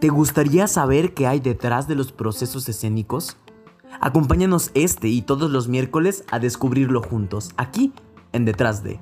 [0.00, 3.36] ¿Te gustaría saber qué hay detrás de los procesos escénicos?
[4.00, 7.92] Acompáñanos este y todos los miércoles a descubrirlo juntos, aquí
[8.32, 8.98] en Detrás de.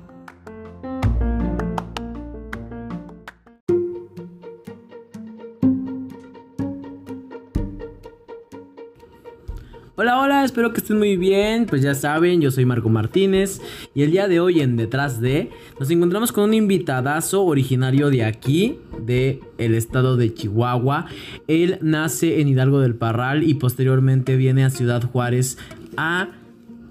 [10.43, 11.65] Espero que estén muy bien.
[11.65, 13.61] Pues ya saben, yo soy Marco Martínez
[13.93, 15.49] y el día de hoy en Detrás de
[15.79, 21.07] nos encontramos con un invitadazo originario de aquí, de el estado de Chihuahua.
[21.47, 25.57] Él nace en Hidalgo del Parral y posteriormente viene a Ciudad Juárez
[25.97, 26.29] a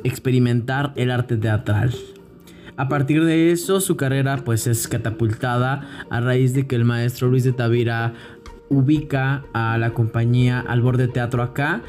[0.04, 1.94] experimentar el arte teatral.
[2.76, 7.28] A partir de eso, su carrera pues es catapultada a raíz de que el maestro
[7.28, 8.12] Luis de Tavira
[8.68, 11.82] ubica a la compañía Al Borde Teatro acá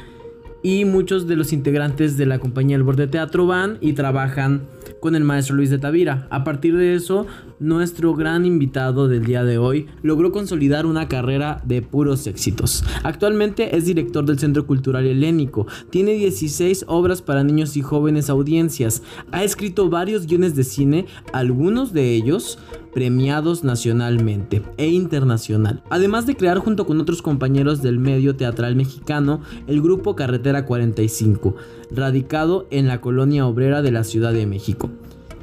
[0.62, 4.62] y muchos de los integrantes de la compañía El Borde Teatro van y trabajan
[5.00, 6.26] con el maestro Luis de Tavira.
[6.30, 7.26] A partir de eso,
[7.60, 12.82] nuestro gran invitado del día de hoy logró consolidar una carrera de puros éxitos.
[13.04, 19.02] Actualmente es director del Centro Cultural Helénico, tiene 16 obras para niños y jóvenes audiencias,
[19.30, 22.58] ha escrito varios guiones de cine, algunos de ellos
[22.94, 25.82] premiados nacionalmente e internacional.
[25.90, 31.54] Además de crear junto con otros compañeros del medio teatral mexicano el grupo Carretera 45,
[31.90, 34.90] radicado en la colonia obrera de la Ciudad de México.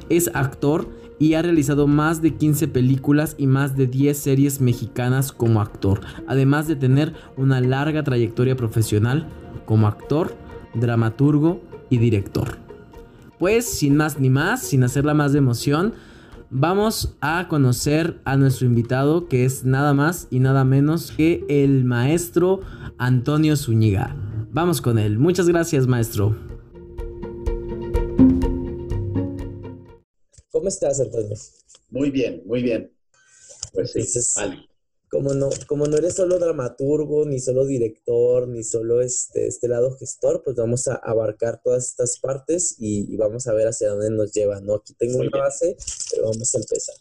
[0.08, 5.32] Es actor y ha realizado más de 15 películas y más de 10 series mexicanas
[5.32, 9.28] como actor, además de tener una larga trayectoria profesional
[9.64, 10.36] como actor,
[10.74, 12.58] dramaturgo y director.
[13.38, 15.94] Pues sin más ni más, sin hacerla más de emoción,
[16.50, 21.84] vamos a conocer a nuestro invitado que es nada más y nada menos que el
[21.84, 22.60] maestro
[22.98, 24.16] Antonio Zúñiga.
[24.52, 25.18] Vamos con él.
[25.18, 26.57] Muchas gracias, maestro.
[30.58, 31.36] ¿Cómo estás, Antonio?
[31.88, 32.92] Muy bien, muy bien.
[33.72, 34.02] Pues sí,
[34.34, 34.56] vale.
[35.08, 39.96] Como no, como no eres solo dramaturgo, ni solo director, ni solo este, este lado
[39.96, 44.32] gestor, pues vamos a abarcar todas estas partes y, vamos a ver hacia dónde nos
[44.32, 44.74] lleva, ¿no?
[44.74, 45.76] Aquí tengo una base,
[46.10, 46.96] pero vamos a empezar.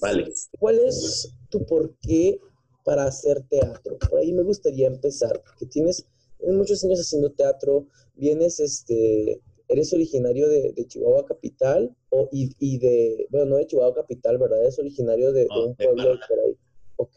[0.00, 0.32] Vale.
[0.58, 2.40] ¿Cuál es tu porqué
[2.82, 3.98] para hacer teatro?
[3.98, 6.06] Por ahí me gustaría empezar, porque tienes,
[6.38, 13.26] tienes muchos años haciendo teatro, vienes este, eres originario de, Chihuahua Capital o, y, de,
[13.30, 14.66] bueno, no de Chihuahua Capital, ¿verdad?
[14.66, 16.56] Es originario de, un pueblo por ahí.
[16.96, 17.16] Ok,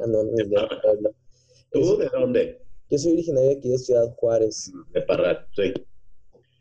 [0.00, 0.44] ah, no, no, de
[0.82, 1.10] pueblo.
[1.72, 2.62] ¿Tú de dónde?
[2.88, 4.72] Yo soy originario de aquí de Ciudad Juárez.
[4.92, 5.74] De Parral, sí.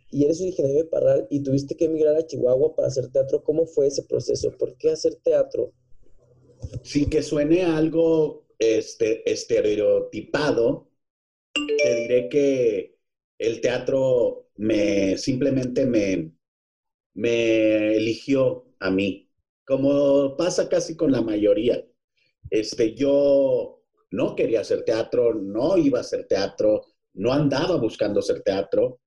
[0.09, 3.43] Y eres originario de Parral y tuviste que emigrar a Chihuahua para hacer teatro.
[3.43, 4.51] ¿Cómo fue ese proceso?
[4.57, 5.71] ¿Por qué hacer teatro?
[6.81, 10.89] Sin que suene algo este, estereotipado,
[11.53, 12.96] te diré que
[13.37, 16.31] el teatro me simplemente me,
[17.13, 19.29] me eligió a mí,
[19.65, 21.83] como pasa casi con la mayoría.
[22.49, 28.41] Este, yo no quería hacer teatro, no iba a hacer teatro, no andaba buscando hacer
[28.41, 29.01] teatro.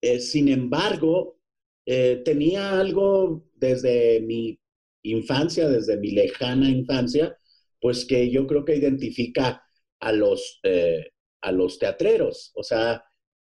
[0.00, 1.38] Eh, sin embargo,
[1.86, 4.58] eh, tenía algo desde mi
[5.02, 7.36] infancia, desde mi lejana infancia,
[7.80, 9.62] pues que yo creo que identifica
[10.00, 11.10] a los, eh,
[11.42, 12.52] a los teatreros.
[12.54, 13.04] O sea,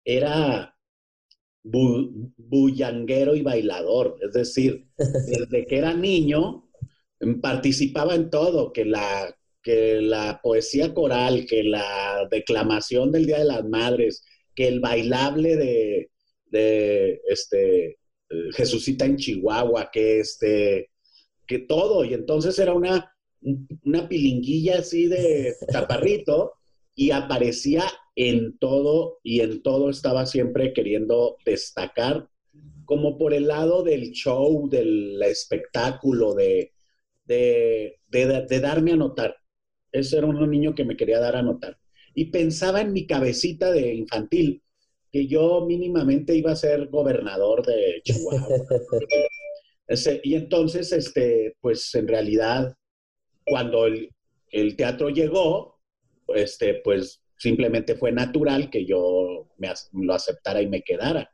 [0.06, 0.72] era
[1.64, 4.16] bullanguero y bailador.
[4.22, 6.70] Es decir, desde que era niño
[7.20, 13.40] mm, participaba en todo, que la, que la poesía coral, que la declamación del Día
[13.40, 14.24] de las Madres,
[14.54, 16.10] que el bailable de,
[16.46, 17.98] de este,
[18.54, 20.90] Jesucita en Chihuahua, que este,
[21.48, 22.04] que todo.
[22.04, 23.12] Y entonces era una,
[23.82, 26.54] una pilinguilla así de taparrito
[26.94, 27.84] y aparecía
[28.16, 32.28] en todo y en todo estaba siempre queriendo destacar,
[32.86, 36.72] como por el lado del show, del espectáculo, de,
[37.26, 39.36] de, de, darme a notar.
[39.92, 41.78] Ese era un niño que me quería dar a notar.
[42.14, 44.62] Y pensaba en mi cabecita de infantil,
[45.12, 48.66] que yo mínimamente iba a ser gobernador de Chihuahua.
[50.22, 52.74] y entonces, este, pues en realidad,
[53.44, 54.10] cuando el,
[54.50, 55.78] el teatro llegó,
[56.28, 61.30] este, pues Simplemente fue natural que yo me, lo aceptara y me quedara.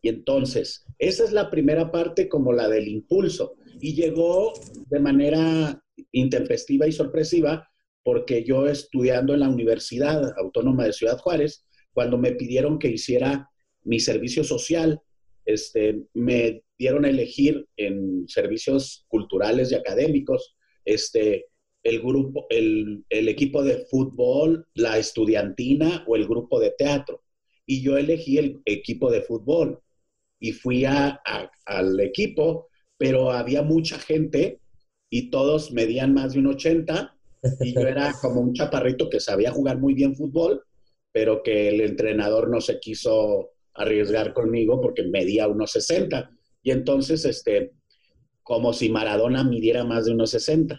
[0.00, 3.56] Y entonces, esa es la primera parte como la del impulso.
[3.80, 4.52] Y llegó
[4.90, 5.82] de manera
[6.12, 7.68] intempestiva y sorpresiva
[8.02, 13.48] porque yo estudiando en la Universidad Autónoma de Ciudad Juárez, cuando me pidieron que hiciera
[13.82, 15.00] mi servicio social,
[15.46, 21.46] este, me dieron a elegir en servicios culturales y académicos, este,
[21.84, 27.22] el grupo, el, equipo de fútbol, la estudiantina o el grupo de teatro.
[27.66, 29.80] Y yo elegí el equipo de fútbol
[30.40, 34.60] y fui al equipo, pero había mucha gente
[35.10, 37.16] y todos medían más de un 80
[37.60, 40.64] y yo era como un chaparrito que sabía jugar muy bien fútbol,
[41.12, 46.30] pero que el entrenador no se quiso arriesgar conmigo porque medía unos 60.
[46.62, 47.72] Y entonces, este,
[48.42, 50.78] como si Maradona midiera más de unos 60.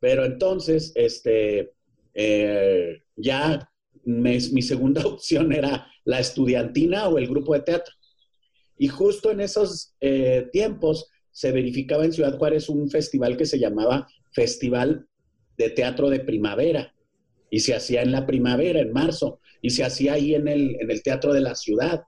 [0.00, 1.72] Pero entonces, este,
[2.14, 3.70] eh, ya
[4.04, 7.92] mi segunda opción era la estudiantina o el grupo de teatro.
[8.78, 13.58] Y justo en esos eh, tiempos se verificaba en Ciudad Juárez un festival que se
[13.58, 15.06] llamaba Festival
[15.56, 16.94] de Teatro de Primavera.
[17.50, 20.90] Y se hacía en la primavera, en marzo, y se hacía ahí en el, en
[20.90, 22.02] el Teatro de la Ciudad.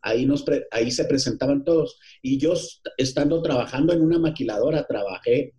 [0.00, 1.98] Ahí, nos ahí se presentaban todos.
[2.22, 2.54] Y yo,
[2.96, 5.54] estando trabajando en una maquiladora, trabajé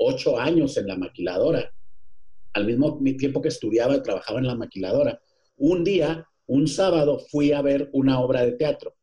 [0.00, 1.72] ocho años en la maquiladora.
[2.54, 5.20] Al mismo tiempo que estudiaba, trabajaba en la maquiladora.
[5.56, 8.96] Un día, un sábado, fui a ver una obra de teatro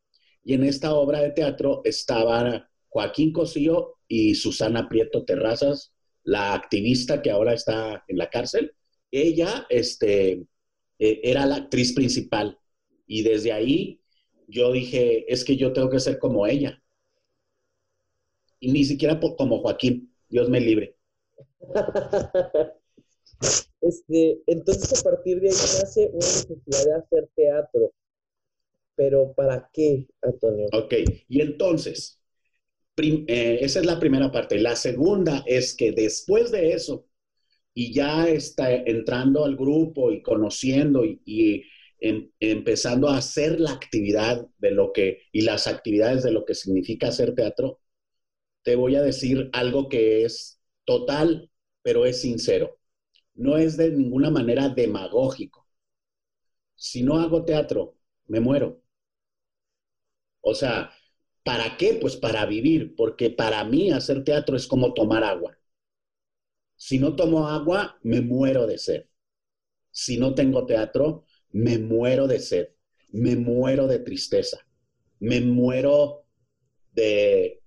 [0.48, 7.22] y en esta obra de teatro estaba Joaquín Cosío y Susana Prieto Terrazas, la activista
[7.22, 8.74] que ahora está en la cárcel.
[9.12, 10.46] Ella este,
[11.00, 12.58] eh, era la actriz principal
[13.06, 14.00] y desde ahí
[14.48, 16.82] yo dije, es que yo tengo que ser como ella.
[18.62, 20.96] Y ni siquiera como Joaquín, Dios me libre.
[23.80, 27.92] Este, entonces a partir de ahí nace una necesidad de hacer teatro.
[28.96, 30.68] Pero ¿para qué, Antonio?
[30.74, 30.94] Ok,
[31.30, 32.20] y entonces,
[32.98, 34.60] eh, esa es la primera parte.
[34.60, 37.06] La segunda es que después de eso,
[37.76, 41.64] y ya está entrando al grupo y conociendo y,
[42.00, 46.56] em, empezando a hacer la actividad de lo que, y las actividades de lo que
[46.56, 47.80] significa hacer teatro,
[48.68, 51.50] te voy a decir algo que es total,
[51.82, 52.78] pero es sincero.
[53.34, 55.66] No es de ninguna manera demagógico.
[56.76, 58.82] Si no hago teatro, me muero.
[60.42, 60.92] O sea,
[61.46, 61.94] ¿para qué?
[61.94, 65.58] Pues para vivir, porque para mí hacer teatro es como tomar agua.
[66.76, 69.06] Si no tomo agua, me muero de sed.
[69.92, 72.68] Si no tengo teatro, me muero de sed,
[73.14, 74.60] me muero de tristeza,
[75.20, 76.26] me muero
[76.92, 77.62] de,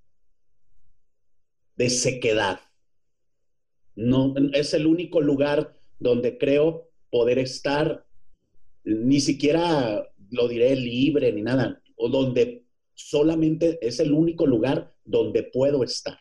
[1.80, 2.60] de sequedad.
[3.96, 8.04] No, es el único lugar donde creo poder estar,
[8.84, 15.42] ni siquiera lo diré libre ni nada, o donde solamente es el único lugar donde
[15.42, 16.18] puedo estar.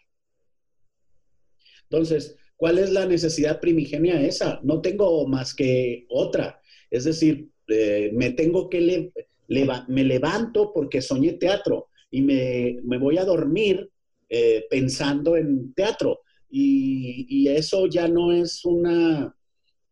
[1.90, 4.62] Entonces, ¿cuál es la necesidad primigenia esa?
[4.64, 6.62] No tengo más que otra.
[6.90, 9.12] Es decir, eh, me tengo que,
[9.50, 13.92] me levanto porque soñé teatro y me, voy a dormir
[14.30, 16.22] eh, pensando en teatro.
[16.52, 19.36] Y, eso ya no es una,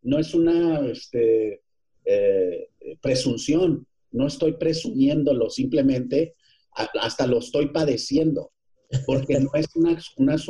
[0.02, 1.62] no es una este,
[2.04, 2.68] eh,
[3.00, 6.34] presunción, no estoy presumiéndolo, simplemente
[7.00, 8.52] hasta lo estoy padeciendo,
[9.06, 9.66] porque no es,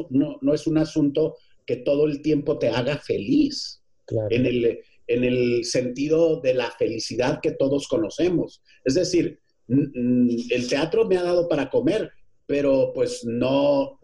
[0.08, 1.36] no, es un asunto
[1.66, 3.82] que todo el tiempo te haga feliz,
[4.30, 8.62] en, el, en el sentido de la felicidad que todos conocemos.
[8.84, 9.38] Es decir,
[9.68, 12.10] el teatro me ha dado para comer,
[12.48, 14.00] pero pues no,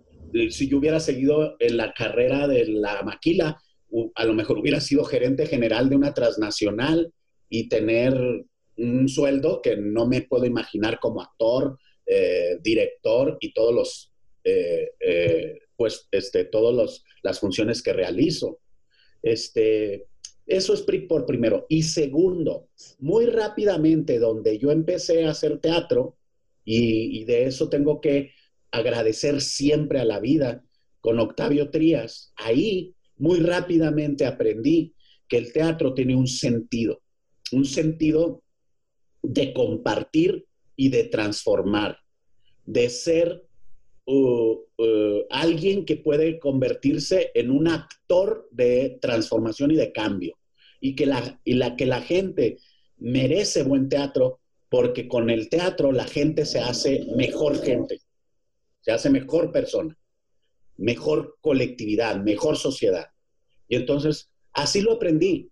[0.51, 3.59] si yo hubiera seguido en la carrera de la maquila,
[4.15, 7.11] a lo mejor hubiera sido gerente general de una transnacional
[7.49, 8.15] y tener
[8.77, 14.13] un sueldo que no me puedo imaginar como actor, eh, director y todos los,
[14.45, 18.59] eh, eh, pues, este, todas las funciones que realizo.
[19.23, 20.05] Este,
[20.47, 21.65] eso es por primero.
[21.71, 26.19] Y segundo, muy rápidamente, donde yo empecé a hacer teatro,
[26.67, 28.34] y de eso tengo que
[28.75, 30.63] agradecer siempre a la vida
[31.01, 34.95] con Octavio Trías, ahí muy rápidamente aprendí
[35.29, 37.03] que el teatro tiene un sentido,
[37.53, 38.43] un sentido
[39.23, 41.99] de compartir y de transformar,
[42.67, 43.45] de ser
[44.07, 50.37] uh, uh, alguien que puede convertirse en un actor de transformación y de cambio.
[50.81, 52.59] Y que la, y la, que la gente
[52.99, 58.01] merece buen teatro porque con el teatro la gente se hace mejor gente,
[58.85, 59.99] se hace mejor persona,
[60.77, 63.07] mejor colectividad, mejor sociedad.
[63.67, 65.51] Y entonces, así lo aprendí.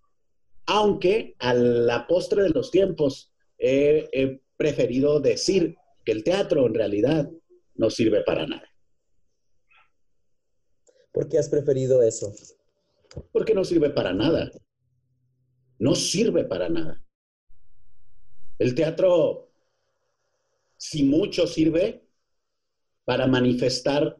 [0.67, 7.31] Aunque a la postre de los tiempos he preferido decir que el teatro en realidad
[7.75, 8.69] no sirve para nada.
[11.11, 12.35] ¿Por qué has preferido eso?
[13.33, 14.51] Porque no sirve para nada.
[15.79, 17.03] No sirve para nada.
[18.59, 19.51] El teatro,
[20.77, 22.02] si mucho sirve
[23.05, 24.17] para manifestar,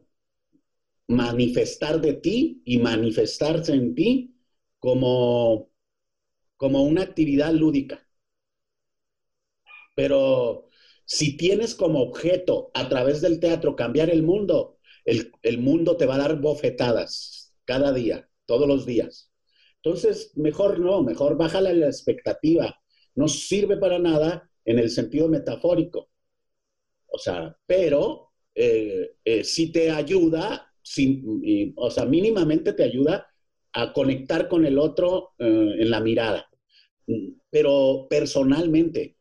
[1.07, 4.35] manifestar de ti y manifestarse en ti
[4.79, 5.69] como,
[6.57, 8.05] como una actividad lúdica.
[9.95, 10.69] Pero
[11.05, 16.15] si tienes como objeto a través del teatro cambiar el mundo, el, mundo te va
[16.15, 19.31] a dar bofetadas cada día, todos los días.
[19.81, 22.79] Entonces, mejor no, mejor bájale la expectativa.
[23.15, 26.09] No sirve para nada en el sentido metafórico.
[27.07, 30.71] O sea, pero eh, eh, sí te ayuda,
[31.75, 33.27] o sea, mínimamente te ayuda
[33.73, 36.49] a conectar con el otro eh, en la mirada,
[37.49, 39.17] pero personalmente,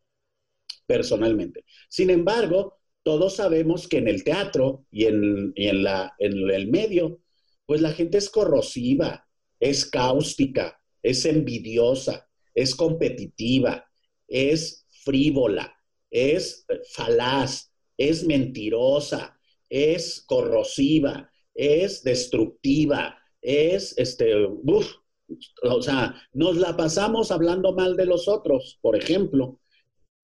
[0.86, 1.64] personalmente.
[1.88, 7.20] Sin embargo, todos sabemos que en el teatro y en, en el medio,
[7.66, 9.26] pues la gente es corrosiva,
[9.58, 13.84] es cáustica, es envidiosa, es competitiva,
[14.28, 15.74] es frívola,
[16.10, 27.30] es falaz, es mentirosa, es corrosiva, es destructiva, es, este, o sea, nos la pasamos
[27.30, 29.60] hablando mal de los otros, por ejemplo,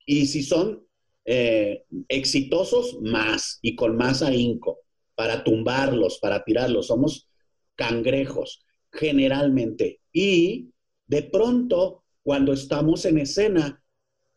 [0.07, 0.87] y si son
[1.25, 4.81] eh, exitosos, más y con más ahínco,
[5.15, 7.29] para tumbarlos, para tirarlos, somos
[7.75, 10.01] cangrejos, generalmente.
[10.13, 10.71] Y
[11.07, 13.83] de pronto, cuando estamos en escena,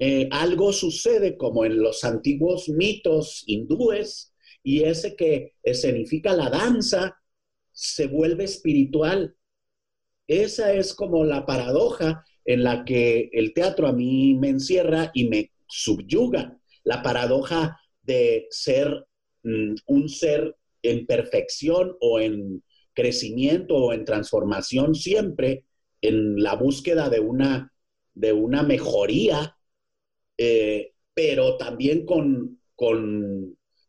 [0.04, 7.20] eh, algo sucede como en los antiguos mitos hindúes, y ese que escenifica la danza
[7.72, 9.36] se vuelve espiritual.
[10.26, 15.30] Esa es como la paradoja en la que el teatro a mí me encierra y
[15.30, 16.60] me subyuga.
[16.84, 19.06] La paradoja de ser
[19.44, 22.64] mm, un ser en perfección o en
[22.96, 25.66] crecimiento o en transformación siempre,
[26.02, 27.72] en la búsqueda de una,
[28.16, 29.58] de una mejoría
[30.44, 32.58] eh, pero también con,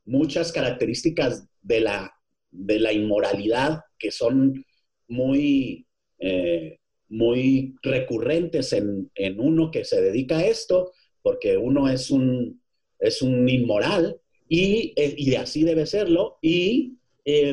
[0.05, 2.13] muchas características de la,
[2.51, 4.63] de la inmoralidad que son
[5.09, 5.87] muy,
[6.19, 6.79] eh,
[7.09, 10.93] muy recurrentes en, uno que se dedica a esto,
[11.23, 12.61] porque uno es un,
[12.99, 16.99] es un inmoral y, eh, y así debe serlo, y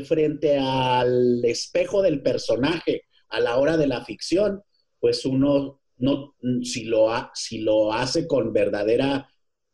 [0.03, 4.61] frente al espejo del personaje a la hora de la ficción,
[4.99, 9.29] pues uno no, si, lo si lo hace con verdadera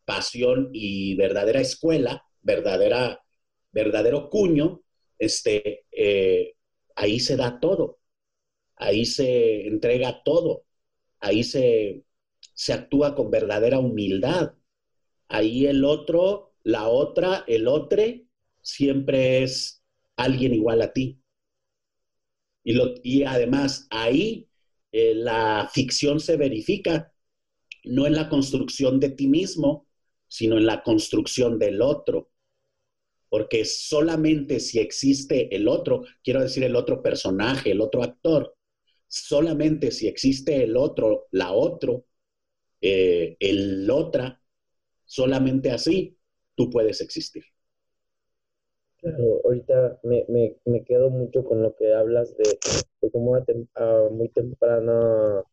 [0.05, 3.22] pasión y verdadera escuela, verdadera,
[3.72, 4.82] verdadero cuño,
[5.20, 6.53] este, eh,
[6.96, 8.00] ahí se da todo,
[8.77, 10.65] ahí se entrega todo,
[11.20, 12.03] ahí se,
[12.53, 14.53] se actúa con verdadera humildad.
[15.29, 18.03] Ahí el otro, la otra, el otro,
[18.62, 19.84] siempre es
[20.17, 21.22] alguien igual a ti.
[22.63, 24.50] Y, lo, y además ahí
[24.98, 27.12] eh, la ficción se verifica
[27.84, 29.88] no en la construcción de ti mismo,
[30.25, 32.30] sino en la construcción del otro.
[33.28, 38.56] Porque solamente si existe el otro, quiero decir el otro personaje, el otro actor,
[39.06, 42.06] solamente si existe el otro, la otro,
[42.80, 44.42] eh, el otra,
[45.04, 46.18] solamente así
[46.56, 47.44] tú puedes existir.
[49.02, 52.58] Claro, ahorita me, me, me, quedo mucho con lo que hablas de,
[53.06, 53.44] de cómo a,
[54.12, 55.44] muy temprana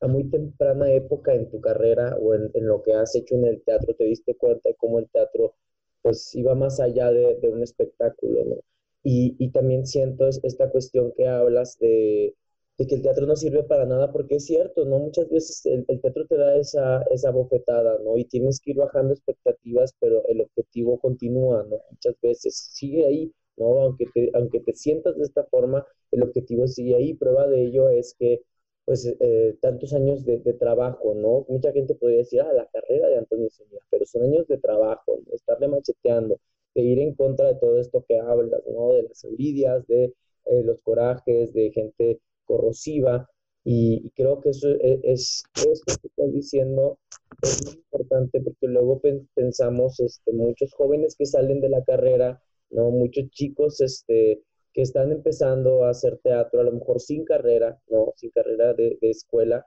[0.00, 3.62] a muy temprana época en tu carrera o en, lo que has hecho en el
[3.62, 5.54] teatro te diste cuenta de cómo el teatro
[6.02, 8.56] pues iba más allá de, de un espectáculo, ¿no?
[9.02, 12.34] Y, y también siento esta cuestión que hablas de,
[12.80, 14.98] de que el teatro no sirve para nada, porque es cierto, ¿no?
[14.98, 18.16] Muchas veces el, teatro te da esa, esa bofetada, ¿no?
[18.16, 21.76] Y tienes que ir bajando expectativas, pero el objetivo continúa, ¿no?
[21.90, 23.80] Muchas veces sigue ahí, ¿no?
[23.82, 27.14] Aunque te, aunque te sientas de esta forma, el objetivo sigue ahí.
[27.14, 28.42] Prueba de ello es que,
[28.84, 31.46] pues, eh, tantos años de, trabajo, ¿no?
[31.48, 35.20] Mucha gente podría decir, ah, la carrera de Antonio Señor, pero son años de trabajo,
[35.26, 36.40] de estarle macheteando,
[36.74, 38.92] de ir en contra de todo esto que hablas, ¿no?
[38.94, 40.14] De las envidias, de
[40.46, 43.28] eh, los corajes, de gente corrosiva
[43.64, 46.98] y, creo que eso e, es, esto que estás diciendo
[47.42, 49.00] es muy importante porque luego
[49.34, 55.12] pensamos este, muchos jóvenes que salen de la carrera, no muchos chicos este, que están
[55.12, 59.66] empezando a hacer teatro, a lo mejor sin carrera, no sin carrera de, escuela,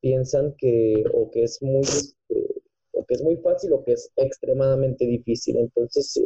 [0.00, 2.58] piensan que o que es muy este,
[3.08, 5.56] que es muy fácil o que es extremadamente difícil.
[5.56, 6.20] Entonces,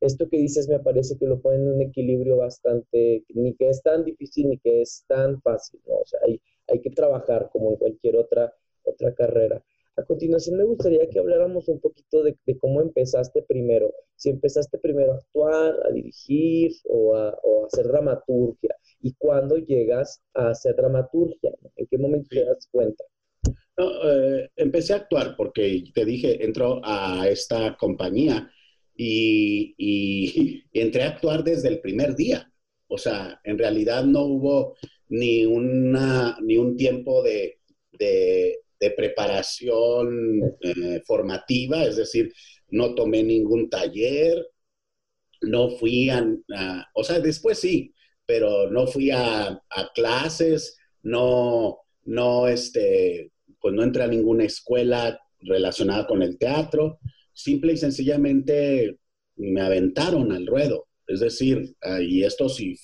[0.00, 3.82] esto que dices me parece que lo ponen en un equilibrio bastante, ni que es
[3.82, 5.96] tan difícil ni que es tan fácil, ¿no?
[5.96, 8.54] O sea, hay, hay que trabajar como en cualquier otra,
[8.84, 9.62] otra carrera.
[9.98, 13.92] A continuación me gustaría que habláramos un poquito de, cómo empezaste primero.
[14.14, 18.76] Si empezaste primero a actuar, a dirigir o a, o a hacer dramaturgia.
[19.00, 21.52] ¿Y cuándo llegas a hacer dramaturgia?
[21.74, 23.02] ¿En qué momento te das cuenta?
[23.76, 28.48] No, eh, empecé a actuar porque te dije, entro a esta compañía
[28.96, 32.48] y, entré a actuar desde el primer día.
[32.86, 34.76] O sea, en realidad no hubo
[35.08, 37.58] ni, una, ni un tiempo de,
[37.98, 38.60] de,
[38.96, 42.32] preparación eh, formativa, es decir,
[42.68, 44.46] no tomé ningún taller,
[45.42, 46.24] no fui a,
[46.94, 47.94] o sea, después sí,
[48.26, 49.60] pero no fui a,
[49.94, 56.98] clases, no, no, este, pues no entré a ninguna escuela relacionada con el teatro,
[57.32, 58.98] simple y sencillamente
[59.36, 60.88] me aventaron al ruedo.
[61.06, 62.76] Es decir, ah, y esto si,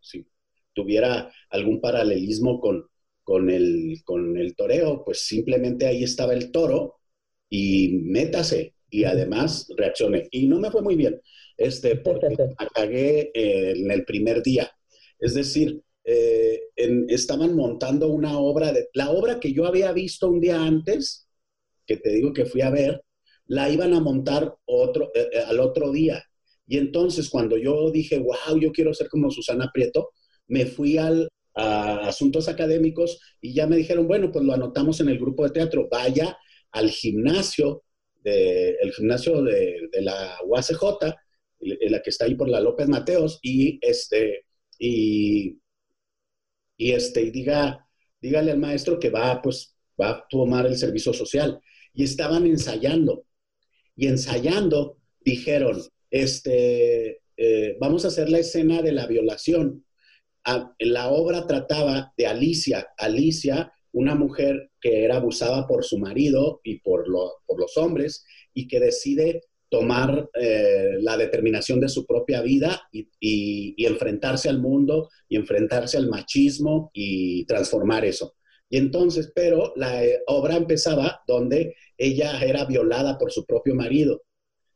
[0.00, 0.26] si
[0.72, 2.86] tuviera algún paralelismo con,
[3.30, 6.96] con, el, con el toreo, pues simplemente ahí estaba el toro
[7.48, 10.26] y métase y además reaccioné.
[10.32, 11.20] Y no me fue muy bien,
[11.56, 14.68] este, porque me cagué eh, en el primer día.
[15.20, 16.60] Es decir, eh,
[17.06, 21.28] estaban montando una obra, de, la obra que yo había visto un día antes,
[21.86, 23.00] que te digo que fui a ver,
[23.46, 26.20] la iban a montar otro, eh, al otro día.
[26.66, 30.10] Y entonces cuando yo dije, wow, yo quiero ser como Susana Prieto,
[30.48, 35.08] me fui al, a asuntos académicos y ya me dijeron, bueno, pues lo anotamos en
[35.08, 36.38] el grupo de teatro, vaya
[36.72, 37.84] al gimnasio,
[38.22, 40.82] de, el gimnasio de, la UACJ,
[41.60, 44.46] la que está ahí por la López Mateos, y este,
[44.78, 45.58] y,
[46.76, 47.86] y este, y diga,
[48.20, 51.60] dígale al maestro que va, pues, va a tomar el servicio social.
[51.92, 53.26] Y estaban ensayando,
[53.96, 59.84] y ensayando dijeron, este, eh, vamos a hacer la escena de la violación
[60.78, 62.88] la obra trataba de Alicia.
[62.98, 68.80] Alicia, una mujer que era abusada por su marido y por, los hombres y que
[68.80, 75.96] decide tomar eh, la determinación de su propia vida y, enfrentarse al mundo y enfrentarse
[75.96, 78.34] al machismo y transformar eso.
[78.68, 84.22] Y entonces, pero la eh, obra empezaba donde ella era violada por su propio marido.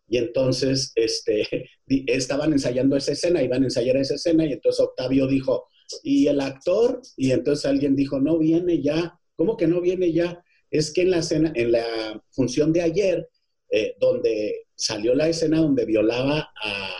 [0.07, 5.27] Y entonces este, estaban ensayando esa escena, iban a ensayar esa escena, y entonces Octavio
[5.27, 5.69] dijo,
[6.03, 7.01] ¿y el actor?
[7.17, 9.19] Y entonces alguien dijo, no viene ya.
[9.37, 10.45] ¿Cómo que no viene ya?
[10.71, 13.29] Es que en la, escena, en la función de ayer,
[13.71, 16.91] eh, donde salió la escena donde violaba a,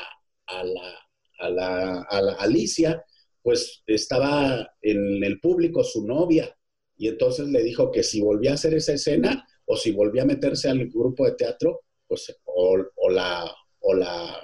[0.47, 0.65] a,
[1.51, 3.05] la, a la Alicia,
[3.43, 6.57] pues estaba en el público su novia.
[6.97, 10.27] Y entonces le dijo que si volvía a hacer esa escena o si volvía a
[10.27, 12.77] meterse al grupo de teatro, pues o,
[13.11, 14.41] la, o, la,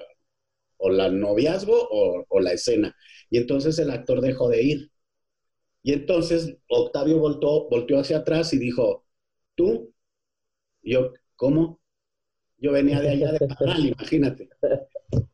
[0.79, 1.89] o la noviazgo
[2.29, 2.95] o, la escena.
[3.31, 4.91] Y entonces el actor dejó de ir.
[5.83, 9.07] Y entonces Octavio voltó, volteó hacia atrás y dijo,
[9.55, 9.93] ¿tú?
[10.83, 11.81] yo, ¿cómo?
[12.59, 14.49] Yo venía de allá de Panal, imagínate.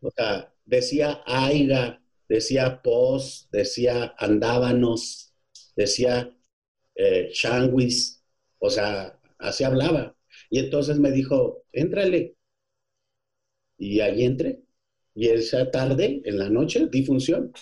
[0.01, 5.35] O sea, decía Aiga, decía Pos, decía Andábanos,
[5.77, 6.37] decía
[6.95, 8.25] eh, Changuis,
[8.59, 10.16] o sea, así hablaba.
[10.51, 12.37] Y entonces me dijo, éntrale.
[13.79, 14.61] Y ahí entré.
[15.15, 17.53] Y esa tarde, en la noche, di función.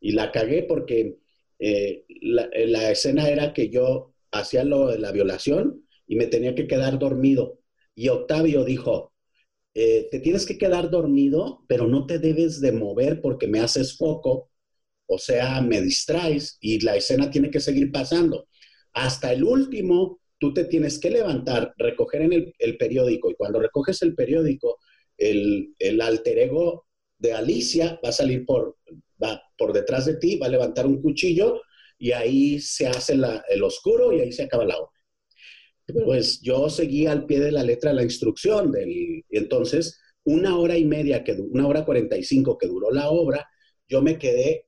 [0.00, 1.18] Y la cagué porque
[1.58, 6.66] eh, la, escena era que yo hacía lo de la violación y me tenía que
[6.66, 7.60] quedar dormido.
[7.94, 9.12] Y Octavio dijo,
[9.74, 13.96] eh, te tienes que quedar dormido, pero no te debes de mover porque me haces
[13.96, 14.50] foco,
[15.06, 18.48] o sea, me distraes y la escena tiene que seguir pasando.
[18.92, 24.02] Hasta el último tú te tienes que levantar, recoger en el, periódico y cuando recoges
[24.02, 24.80] el periódico,
[25.16, 28.76] el, el, alter ego de Alicia va a salir por,
[29.22, 31.62] va por detrás de ti, va a levantar un cuchillo
[31.96, 33.16] y ahí se hace
[33.50, 34.90] el oscuro y ahí se acaba la obra.
[36.04, 40.76] Pues yo seguí al pie de la letra la instrucción del, y entonces una hora
[40.76, 43.48] y media, que, una hora cuarenta y cinco que duró la obra,
[43.88, 44.66] yo me quedé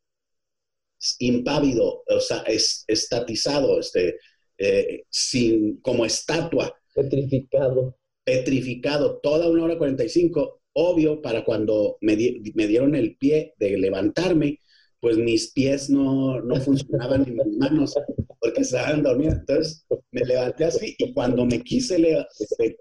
[1.18, 4.18] impávido, o sea, es, estatizado, este,
[4.58, 6.74] eh, sin, como estatua.
[6.94, 7.96] Petrificado.
[8.24, 10.60] Petrificado, toda una hora cuarenta y cinco.
[10.72, 12.16] Obvio, para cuando me,
[12.54, 14.60] me, dieron el pie de levantarme,
[14.98, 17.94] pues mis pies no, no funcionaban ni mis manos
[18.40, 19.38] porque estaban dormidas.
[19.40, 21.96] Entonces me levanté así y cuando me quise
[22.38, 22.78] este,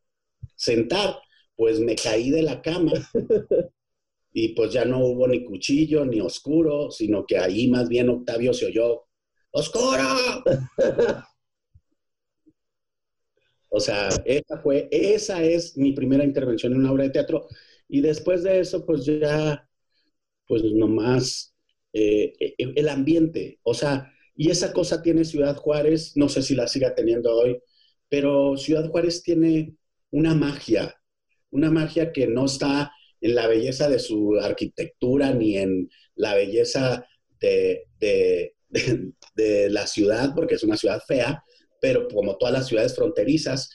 [0.56, 1.18] sentar,
[1.56, 2.94] pues me caí de la cama
[4.34, 8.54] y pues ya no hubo ni cuchillo ni oscuro, sino que ahí más bien Octavio
[8.54, 9.06] se oyó,
[9.52, 10.02] ¡Oscuro!
[13.76, 17.48] O sea, esa fue, esa es mi primera intervención en una obra de teatro.
[17.88, 19.68] Y después de eso, pues ya,
[20.48, 21.56] pues nomás
[21.94, 23.60] eh, eh, el ambiente.
[23.64, 27.60] O sea, y esa cosa tiene Ciudad Juárez, no sé si la siga teniendo hoy,
[28.10, 29.76] pero Ciudad Juárez tiene
[30.12, 30.96] una magia,
[31.52, 37.06] una magia que no está en la belleza de su arquitectura ni en la belleza
[37.40, 38.56] de, de
[39.70, 41.44] la ciudad, porque es una ciudad fea,
[41.84, 43.70] pero como todas las ciudades fronterizas,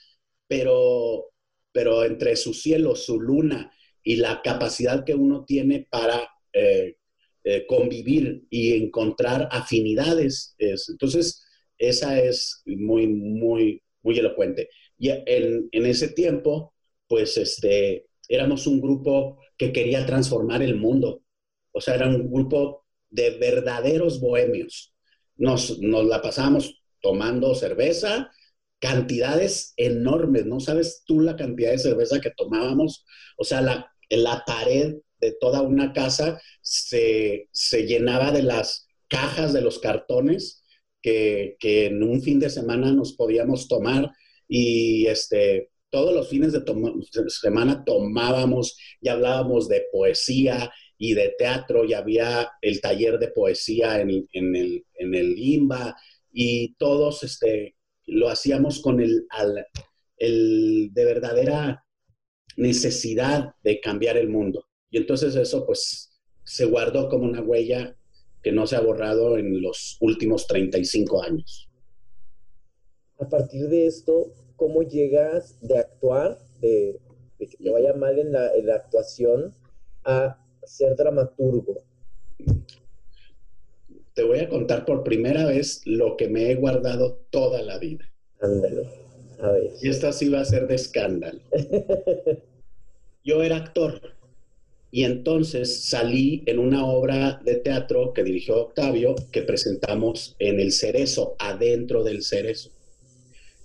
[0.46, 1.26] pero,
[1.72, 3.70] pero entre su cielo, su luna
[4.02, 6.96] y la capacidad que uno tiene para eh,
[7.44, 10.56] eh, convivir y encontrar afinidades.
[10.58, 11.44] entonces,
[11.76, 14.70] esa es muy, muy, muy elocuente.
[14.98, 16.72] Y en, en, ese tiempo,
[17.06, 21.24] pues, este, éramos un grupo que quería transformar el mundo.
[21.72, 24.94] O sea, era un grupo de verdaderos bohemios.
[25.36, 28.30] Nos, nos la pasamos tomando cerveza,
[28.80, 33.04] cantidades enormes, no sabes tú la cantidad de cerveza que tomábamos,
[33.36, 39.52] o sea, la, la pared de toda una casa se, se llenaba de las cajas
[39.52, 40.64] de los cartones
[41.02, 44.10] que, que, en un fin de semana nos podíamos tomar
[44.48, 46.62] y este, todos los fines de,
[47.28, 54.00] semana tomábamos y hablábamos de poesía y de teatro y había el taller de poesía
[54.00, 55.96] en, en el, en el IMBA
[56.32, 59.26] y todos este, lo hacíamos con el,
[60.16, 61.84] el de verdadera
[62.56, 64.64] necesidad de cambiar el mundo.
[64.90, 67.96] Y entonces eso pues se guardó como una huella
[68.42, 71.68] que no se ha borrado en los últimos 35 años.
[73.18, 77.00] A partir de esto, ¿cómo llegas de actuar, de,
[77.38, 79.54] que te vaya mal en la actuación,
[80.04, 81.87] a ser dramaturgo?
[84.18, 88.10] Te voy a contar por primera vez lo que me he guardado toda la vida.
[88.40, 88.88] Ándale,
[89.40, 89.70] a ver.
[89.80, 91.38] Y esta sí va a ser de escándalo.
[93.24, 94.00] Yo era actor
[94.90, 100.72] y entonces salí en una obra de teatro que dirigió Octavio, que presentamos en el
[100.72, 102.72] Cerezo, adentro del Cerezo.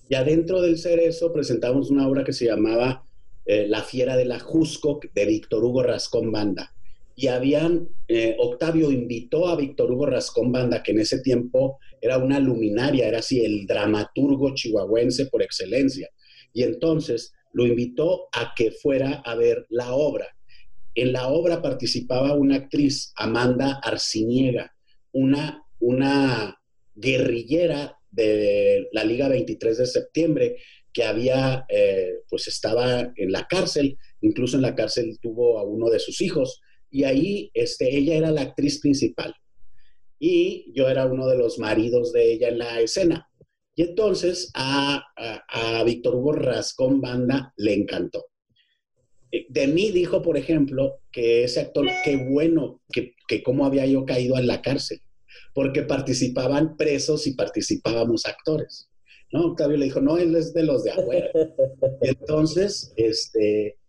[0.07, 3.03] Y adentro del Cerezo presentamos una obra que se llamaba
[3.47, 6.72] eh, La Fiera de la Jusco, de Víctor Hugo Rascón Banda.
[7.15, 12.17] Y habían, eh, Octavio invitó a Víctor Hugo Rascón Banda, que en ese tiempo era
[12.17, 16.09] una luminaria, era así el dramaturgo chihuahuense por excelencia.
[16.53, 20.27] Y entonces lo invitó a que fuera a ver la obra.
[20.95, 24.75] En la obra participaba una actriz, Amanda Arciniega,
[25.11, 26.59] una, una
[26.95, 30.57] guerrillera de la Liga 23 de septiembre
[30.93, 35.89] que había, eh, pues estaba en la cárcel, incluso en la cárcel tuvo a uno
[35.89, 36.61] de sus hijos,
[36.93, 39.33] y ahí este, ella era la actriz principal.
[40.19, 43.27] Y yo era uno de los maridos de ella en la escena.
[43.75, 48.27] Y entonces a, a Víctor Hugo Rascón Banda le encantó.
[49.31, 53.87] Eh, de mí dijo, por ejemplo, que ese actor, qué bueno que, que cómo había
[53.87, 55.01] yo caído en la cárcel,
[55.55, 58.91] porque participaban presos y participábamos actores.
[59.31, 59.47] ¿no?
[59.47, 61.31] Octavio le dijo, no, él es de los de afuera.
[62.01, 63.79] entonces, este,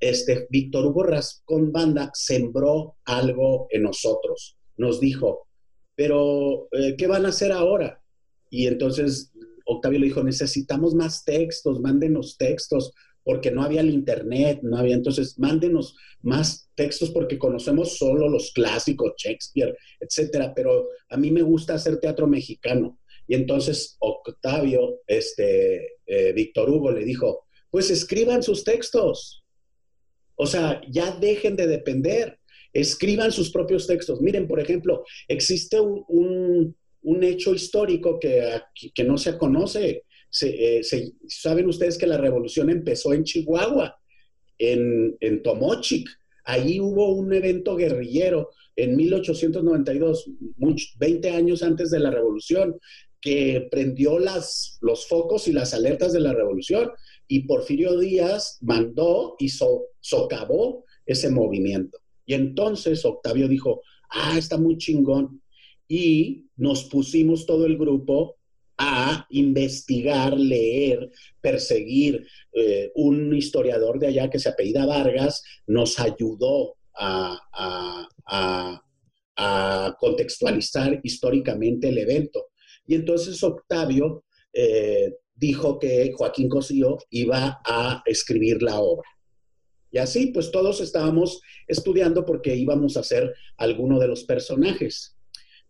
[0.00, 4.56] este, Víctor Hugo Rascón Banda sembró algo en nosotros.
[4.76, 5.46] Nos dijo,
[5.94, 8.02] pero, eh, ¿qué van a hacer ahora?
[8.50, 9.32] Y entonces
[9.66, 12.92] Octavio le dijo, necesitamos más textos, mándenos textos,
[13.22, 18.52] porque no había el internet, no había, entonces mándenos más textos porque conocemos solo los
[18.52, 22.98] clásicos, Shakespeare, etcétera, pero a mí me gusta hacer teatro mexicano.
[23.26, 29.39] Y entonces Octavio, este, eh, Víctor Hugo le dijo, pues escriban sus textos.
[30.40, 32.38] O sea, ya dejen de depender,
[32.72, 34.20] escriban sus propios textos.
[34.20, 38.60] Miren, por ejemplo, existe un, un, hecho histórico que,
[38.94, 40.04] que no se conoce
[40.42, 40.80] eh,
[41.26, 43.98] saben ustedes que la revolución empezó en Chihuahua,
[44.58, 46.08] en, en Tomochic.
[46.44, 50.30] Allí hubo un evento guerrillero en 1892,
[50.98, 52.76] 20 años antes de la revolución,
[53.20, 56.90] que prendió los focos y las alertas de la revolución
[57.28, 59.50] y Porfirio Díaz mandó y
[60.00, 61.98] socavó ese movimiento.
[62.26, 65.42] Y entonces Octavio dijo, ah, está muy chingón.
[65.88, 68.36] Y nos pusimos todo el grupo
[68.78, 71.10] a investigar, leer,
[71.40, 72.26] perseguir.
[72.52, 77.36] Eh, un historiador de allá que se apellida Vargas nos ayudó a,
[79.98, 82.48] contextualizar históricamente el evento.
[82.86, 89.08] Y entonces Octavio eh, dijo que Joaquín Cosío iba a escribir la obra.
[89.92, 95.16] Y así, pues todos estábamos estudiando porque íbamos a hacer alguno de los personajes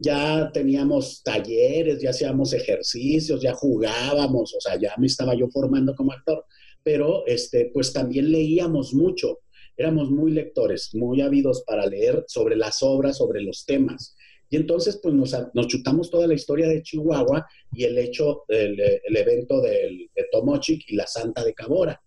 [0.01, 5.95] ya teníamos talleres, ya hacíamos ejercicios, ya jugábamos, o sea, ya me estaba yo formando
[5.95, 6.47] como actor,
[6.83, 9.41] pero este, pues también leíamos mucho,
[9.77, 14.17] éramos muy lectores, muy ávidos para leer sobre las obras, sobre los temas.
[14.49, 15.33] Y entonces, pues nos,
[15.69, 20.83] chutamos toda la historia de Chihuahua y el hecho, el, el evento del, de Tomochic
[20.89, 22.03] y la Santa de Cabora.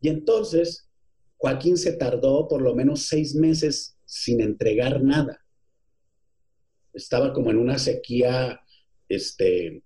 [0.00, 0.85] Y entonces,
[1.36, 5.46] Joaquín se tardó por lo menos seis meses sin entregar nada
[6.96, 8.60] estaba como en una sequía
[9.08, 9.82] este,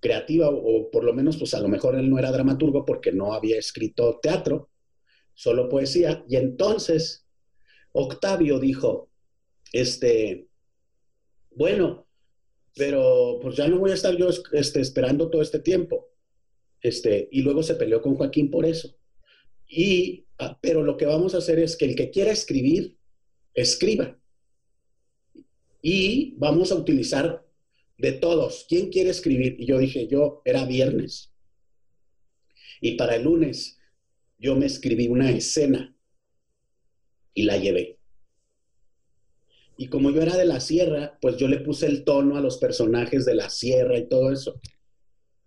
[0.00, 3.34] creativa, o, por lo menos, pues a lo mejor él no era dramaturgo porque no
[3.34, 4.70] había escrito teatro,
[5.34, 6.24] solo poesía.
[6.28, 7.26] Y entonces
[7.92, 9.10] Octavio dijo,
[9.72, 10.48] este,
[11.50, 12.06] bueno,
[12.74, 16.08] pero pues ya no voy a estar yo este, esperando todo este tiempo.
[16.80, 18.96] Este, y luego se peleó con Joaquín por eso.
[19.68, 20.26] Y,
[20.60, 22.96] pero lo que vamos a hacer es que el que quiera escribir,
[23.54, 24.18] escriba
[25.82, 27.44] y vamos a utilizar
[27.98, 28.66] de todos.
[28.68, 29.56] ¿Quién quiere escribir?
[29.58, 31.32] Y yo dije, yo era viernes.
[32.80, 33.78] Y para el lunes
[34.38, 35.94] yo me escribí una escena
[37.34, 37.98] y la llevé.
[39.76, 42.58] Y como yo era de la sierra, pues yo le puse el tono a los
[42.58, 44.60] personajes de la sierra y todo eso.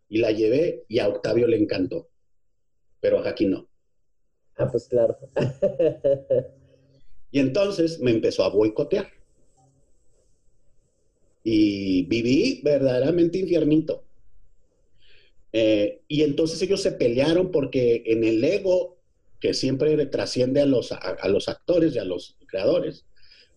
[0.09, 2.09] Y la llevé y a Octavio le encantó,
[2.99, 3.69] pero a Jackie no.
[4.57, 5.17] Ah, pues claro.
[7.31, 9.07] y entonces me empezó a boicotear.
[11.43, 14.03] Y viví verdaderamente infiernito.
[15.51, 18.97] Eh, y entonces ellos se pelearon porque en el ego,
[19.39, 23.05] que siempre trasciende a los, a los actores y a los creadores,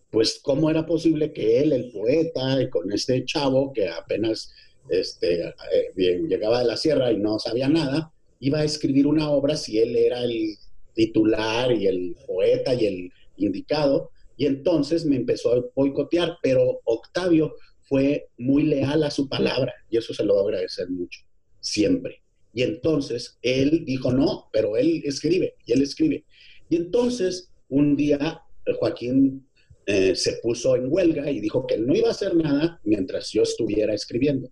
[0.09, 4.51] pues cómo era posible que él, el poeta, y con este chavo que apenas
[4.89, 9.57] este, eh, llegaba de la sierra y no sabía nada, iba a escribir una obra
[9.57, 10.57] si él era el
[10.97, 14.09] titular y el poeta y el indicado.
[14.35, 19.97] Y entonces me empezó a boicotear, pero Octavio fue muy leal a su palabra y
[19.97, 21.21] eso se lo voy a agradecer mucho,
[21.61, 22.21] siempre.
[22.53, 26.25] Y entonces él dijo, no, pero él escribe y él escribe.
[26.69, 28.41] Y entonces un día
[28.79, 29.47] Joaquín
[29.85, 33.43] eh, se puso en huelga y dijo que no iba a hacer nada mientras yo
[33.43, 34.51] estuviera escribiendo.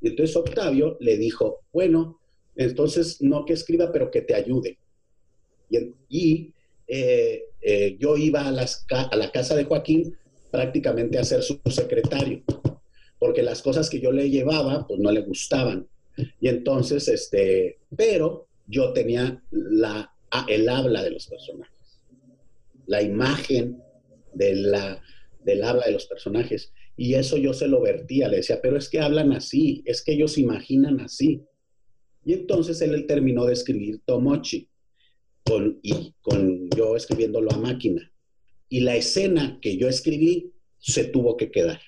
[0.00, 2.20] Y entonces Octavio le dijo, bueno,
[2.56, 4.78] entonces no que escriba, pero que te ayude.
[5.70, 6.52] Y,
[6.88, 10.16] eh, eh, yo iba a, a la casa de Joaquín
[10.50, 12.42] prácticamente a ser su secretario,
[13.18, 15.86] porque las cosas que yo le llevaba, pues no le gustaban.
[16.40, 20.12] Y entonces, este, pero yo tenía la,
[20.48, 22.00] el habla de los personajes,
[22.86, 23.82] la imagen
[24.34, 25.02] de la,
[25.44, 26.72] del habla de los personajes.
[26.96, 30.12] Y eso yo se lo vertía, le decía, pero es que hablan así, es que
[30.12, 31.42] ellos imaginan así.
[32.24, 34.68] Y entonces él, terminó de escribir Tomochi,
[35.46, 38.12] con, y con yo escribiéndolo a máquina.
[38.68, 41.80] Y la escena que yo escribí se tuvo que quedar.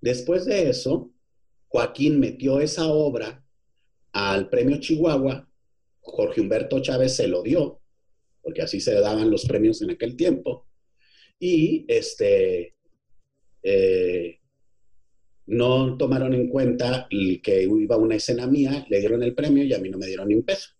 [0.00, 1.12] Después de eso,
[1.68, 3.44] Joaquín metió esa obra
[4.12, 5.48] al premio Chihuahua,
[6.00, 7.80] Jorge Humberto Chávez se lo dio,
[8.42, 10.66] porque así se daban los premios en aquel tiempo,
[11.38, 12.76] y este,
[13.62, 14.38] eh,
[15.46, 19.78] no tomaron en cuenta que iba una escena mía, le dieron el premio y a
[19.78, 20.70] mí no me dieron ni un peso.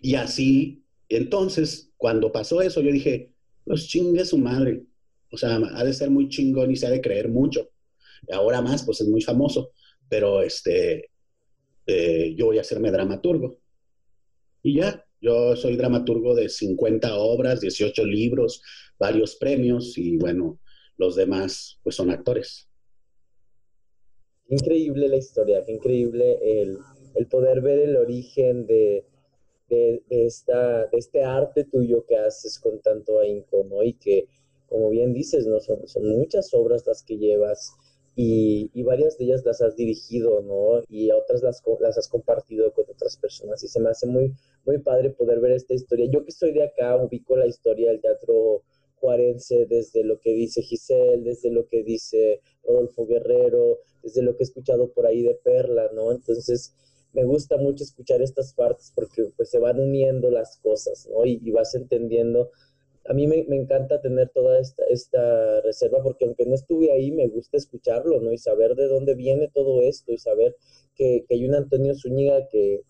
[0.00, 3.32] Y así, entonces, cuando pasó eso, yo dije,
[3.64, 4.84] pues chingue su madre.
[5.30, 7.70] O sea, ha de ser muy chingón y se ha de creer mucho.
[8.32, 9.72] Ahora más, pues es muy famoso,
[10.08, 11.10] pero este,
[11.86, 13.58] eh, yo voy a hacerme dramaturgo.
[14.62, 18.62] Y ya, yo soy dramaturgo de 50 obras, 18 libros,
[18.98, 20.60] varios premios y bueno,
[20.96, 22.68] los demás pues son actores.
[24.48, 26.78] Increíble la historia, increíble el,
[27.30, 29.04] poder ver el origen de,
[30.08, 33.64] esta, de este arte tuyo que haces con tanto ahínco.
[33.84, 34.26] Y que,
[34.68, 35.60] como bien dices, ¿no?
[35.60, 37.72] Son, son muchas obras las que llevas
[38.20, 40.82] y, varias de ellas las has dirigido, ¿no?
[40.88, 44.34] Y otras las, las has compartido con otras personas y se me hace muy,
[44.66, 46.08] muy padre poder ver esta historia.
[46.10, 48.64] Yo que estoy de acá ubico la historia del teatro
[48.96, 54.42] juarense desde lo que dice Giselle, desde lo que dice Rodolfo Guerrero, desde lo que
[54.42, 56.10] he escuchado por ahí de Perla, ¿no?
[56.10, 56.74] Entonces,
[57.12, 61.24] me gusta mucho escuchar estas partes porque pues se van uniendo las cosas, ¿no?
[61.24, 62.50] y vas entendiendo
[63.08, 67.26] a mí me, encanta tener toda esta, esta, reserva porque aunque no estuve ahí, me
[67.26, 68.32] gusta escucharlo, ¿no?
[68.32, 70.56] Y saber de dónde viene todo esto y saber
[70.94, 72.82] que, hay un Antonio Zúñiga que,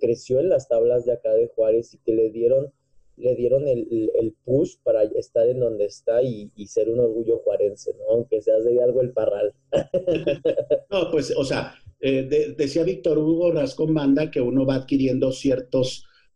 [0.00, 2.74] creció en las tablas de acá de Juárez y que le dieron,
[3.16, 8.04] le dieron el, push para estar en donde está y, ser un orgullo juarense, ¿no?
[8.10, 9.54] Aunque seas de algo el parral.
[10.90, 15.32] no, pues, o sea, eh, decía Víctor Hugo Rascón Banda que uno va adquiriendo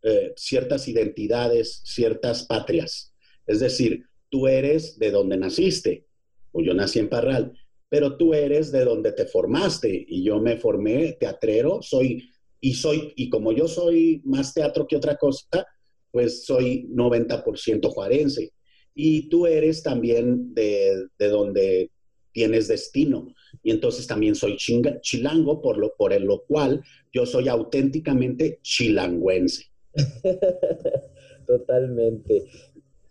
[0.02, 3.14] eh, ciertas identidades, ciertas patrias.
[3.46, 6.06] Es decir, tú eres de donde naciste,
[6.52, 7.52] o yo nací en Parral,
[7.88, 12.28] pero tú eres de donde te formaste y yo me formé teatrero, soy
[12.60, 15.66] y soy y como yo soy más teatro que otra cosa,
[16.10, 18.52] pues soy 90% juarense.
[18.94, 21.90] Y tú eres también de, donde
[22.32, 23.34] tienes destino.
[23.62, 29.66] Y entonces también soy chilango, por lo, por lo cual yo soy auténticamente chilangüense.
[31.46, 32.44] Totalmente.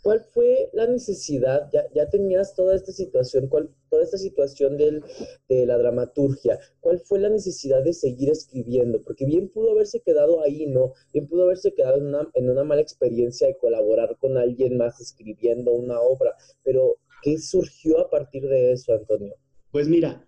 [0.02, 1.70] ¿Cuál fue la necesidad?
[1.72, 5.04] Ya, ya tenías toda esta situación, ¿cuál, toda esta situación del,
[5.50, 6.58] de la dramaturgia.
[6.80, 9.04] ¿Cuál fue la necesidad de seguir escribiendo?
[9.04, 10.94] Porque bien pudo haberse quedado ahí, ¿no?
[11.14, 15.00] Bien pudo haberse quedado en una, en una mala experiencia de colaborar con alguien más
[15.02, 16.36] escribiendo una obra.
[16.64, 19.36] Pero, ¿qué surgió a partir de eso, Antonio?
[19.72, 20.28] Pues mira,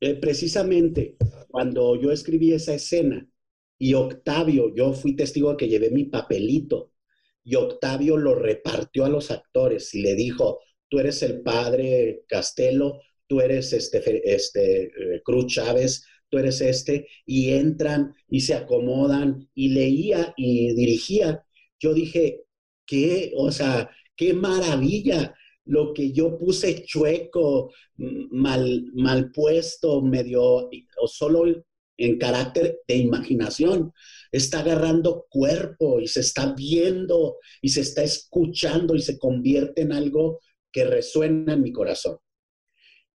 [0.00, 1.16] eh, precisamente
[1.48, 3.26] cuando yo escribí esa escena
[3.78, 6.92] y Octavio, yo fui testigo de que llevé mi papelito
[7.44, 13.00] y Octavio lo repartió a los actores y le dijo, tú eres el padre Castelo,
[13.26, 19.48] tú eres este, este eh, Cruz Chávez, tú eres este, y entran y se acomodan
[19.54, 21.44] y leía y dirigía.
[21.78, 22.44] Yo dije,
[22.86, 30.68] qué, o sea, qué maravilla lo que yo puse chueco, mal, mal puesto, medio,
[31.00, 31.64] o solo
[31.96, 33.92] en carácter de imaginación.
[34.32, 39.92] Está agarrando cuerpo y se está viendo y se está escuchando y se convierte en
[39.92, 40.40] algo
[40.72, 42.18] que resuena en mi corazón.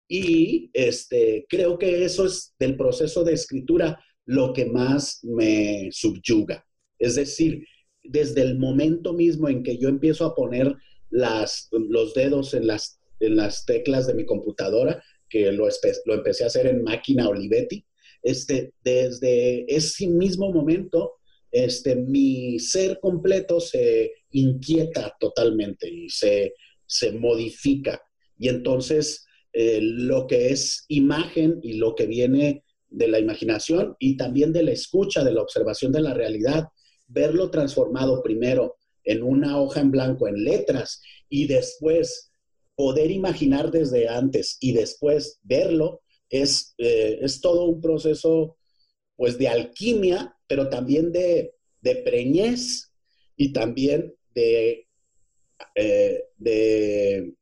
[0.08, 6.66] Y este, creo que eso es del proceso de escritura lo que más me subyuga.
[7.00, 7.66] Es decir,
[8.04, 10.76] desde el momento mismo en que yo empiezo a poner
[11.10, 15.68] las, los dedos en las, en las teclas de mi computadora, que lo,
[16.06, 17.86] lo empecé a hacer en máquina Olivetti,
[18.24, 21.14] este, desde ese mismo momento,
[21.52, 26.54] este, mi ser completo se inquieta totalmente y se,
[26.86, 28.02] se modifica.
[28.38, 34.18] Y entonces eh, lo que es imagen y lo que viene de la imaginación y
[34.18, 36.68] también de la escucha, de la observación de la realidad,
[37.08, 38.76] verlo transformado primero
[39.08, 42.32] en una hoja en blanco, en letras, y después
[42.76, 48.58] poder imaginar desde antes y después verlo, es, eh, es todo un proceso
[49.16, 52.94] pues de alquimia, pero también de, de preñez
[53.36, 54.88] y también de,
[55.76, 57.34] eh, de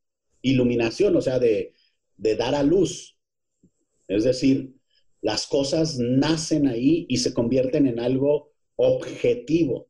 [0.42, 1.74] iluminación, o sea, de,
[2.16, 3.18] de dar a luz.
[4.08, 4.74] Es decir,
[5.22, 9.90] las cosas nacen ahí y se convierten en algo objetivo.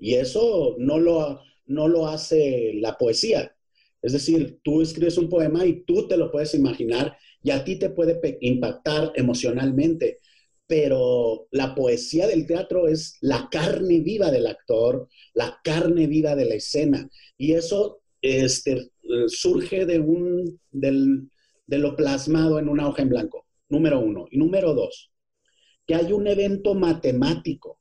[0.00, 3.54] Y eso no lo, no lo hace la poesía.
[4.02, 7.76] Es decir, tú escribes un poema y tú te lo puedes imaginar y a ti
[7.76, 10.18] te puede impactar emocionalmente,
[10.66, 16.46] pero la poesía del teatro es la carne viva del actor, la carne viva de
[16.46, 17.08] la escena.
[17.36, 18.90] Y eso este,
[19.28, 24.26] surge de, un, de lo plasmado en una hoja en blanco, número uno.
[24.30, 25.10] Y número dos,
[25.86, 27.79] que hay un evento matemático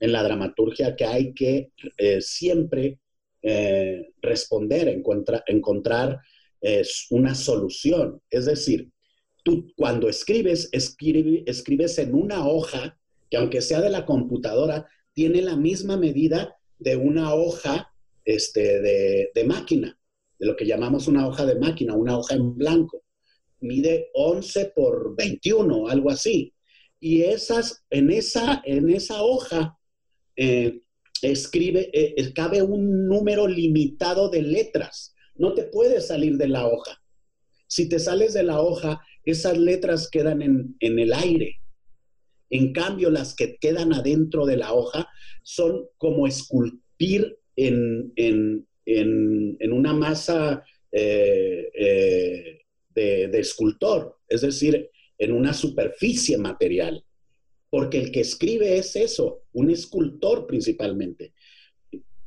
[0.00, 3.00] en la dramaturgia que hay que eh, siempre
[3.42, 4.88] eh, responder,
[5.46, 6.20] encontrar
[6.60, 8.20] eh, una solución.
[8.30, 8.90] Es decir,
[9.44, 12.98] tú cuando escribes, escribes en una hoja
[13.30, 17.92] que aunque sea de la computadora, tiene la misma medida de una hoja
[18.24, 19.98] este, de, de máquina,
[20.38, 23.02] de lo que llamamos una hoja de máquina, una hoja en blanco.
[23.60, 26.52] Mide 11 por 21, algo así.
[27.00, 29.75] Y esas, en, esa, en esa hoja
[30.36, 30.82] eh,
[31.22, 35.14] escribe, eh, cabe un número limitado de letras.
[35.34, 37.02] No te puedes salir de la hoja.
[37.66, 41.60] Si te sales de la hoja, esas letras quedan en, el aire.
[42.50, 45.08] En cambio, las que quedan adentro de la hoja
[45.42, 48.12] son como esculpir en,
[49.72, 52.60] una masa eh,
[52.94, 57.05] de, de, escultor, es decir, en una superficie material
[57.70, 61.34] porque el que escribe es eso, un escultor principalmente.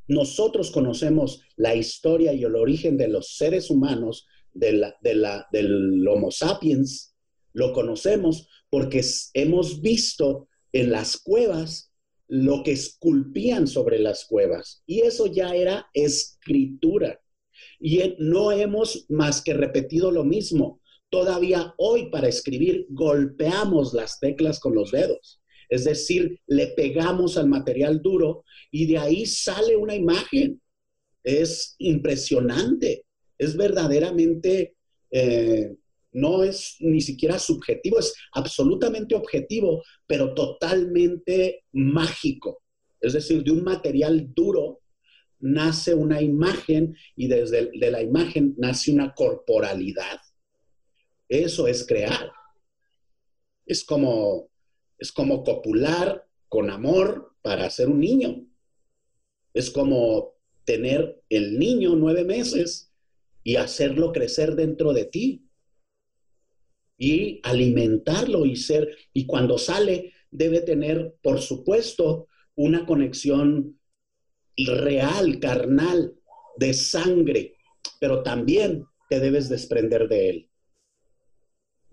[0.08, 7.16] Nosotros conocemos la historia y el origen de los seres humanos, del Homo sapiens,
[7.54, 9.02] lo conocemos porque
[9.34, 11.92] hemos visto en las cuevas
[12.28, 14.84] lo que esculpían sobre las cuevas.
[14.86, 17.20] Y eso ya era escritura.
[17.80, 20.82] Y no hemos más que repetido lo mismo.
[21.10, 25.42] Todavía hoy para escribir golpeamos las teclas con los dedos.
[25.70, 30.62] Es decir, le pegamos al material duro y de ahí sale una imagen.
[31.24, 33.06] Es impresionante.
[33.38, 34.76] Es verdaderamente,
[35.12, 35.76] eh,
[36.12, 42.64] no es ni siquiera subjetivo, es absolutamente objetivo, pero totalmente mágico.
[43.00, 44.82] Es decir, de un material duro
[45.40, 50.20] nace una imagen y desde de la imagen nace una corporalidad.
[51.30, 52.32] Eso es crear.
[53.66, 54.50] Es como,
[54.98, 58.46] es como copular con amor para ser un niño.
[59.54, 60.34] Es como
[60.66, 62.92] tener el niño nueve meses
[63.44, 65.46] y hacerlo crecer dentro de ti.
[66.98, 73.80] Y alimentarlo y ser, y cuando sale debe tener, por supuesto, una conexión
[74.58, 76.20] real, carnal,
[76.58, 77.56] de sangre,
[78.02, 80.49] pero también te debes desprender de él.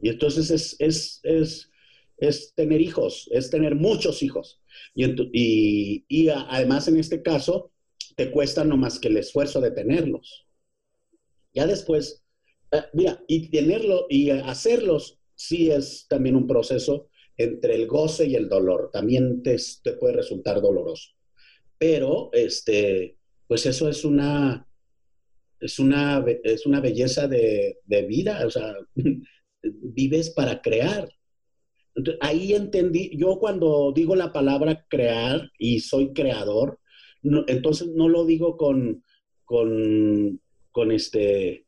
[0.00, 1.70] Y entonces es, es, es,
[2.18, 4.60] es tener hijos, es tener muchos hijos.
[4.94, 7.72] Y, y, además en este caso,
[8.16, 10.46] te cuesta no más que el esfuerzo de tenerlos.
[11.54, 12.22] Ya después,
[12.72, 18.34] eh, mira, y tenerlo y hacerlos sí es también un proceso entre el goce y
[18.34, 18.90] el dolor.
[18.92, 21.10] También te, te puede resultar doloroso.
[21.78, 23.16] Pero, este,
[23.46, 24.66] pues eso es una,
[25.60, 27.78] es una, es una belleza de,
[28.08, 28.74] vida, o sea,
[29.74, 31.08] vives para crear.
[32.20, 36.78] ahí entendí, yo cuando digo la palabra crear y soy creador,
[37.22, 39.02] entonces no lo digo con,
[39.44, 40.40] con,
[40.70, 41.66] con, este,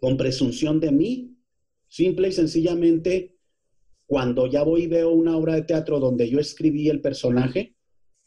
[0.00, 1.36] con presunción de mí,
[1.88, 3.36] simple y sencillamente,
[4.06, 7.76] cuando ya voy y veo una obra de teatro donde yo escribí el personaje,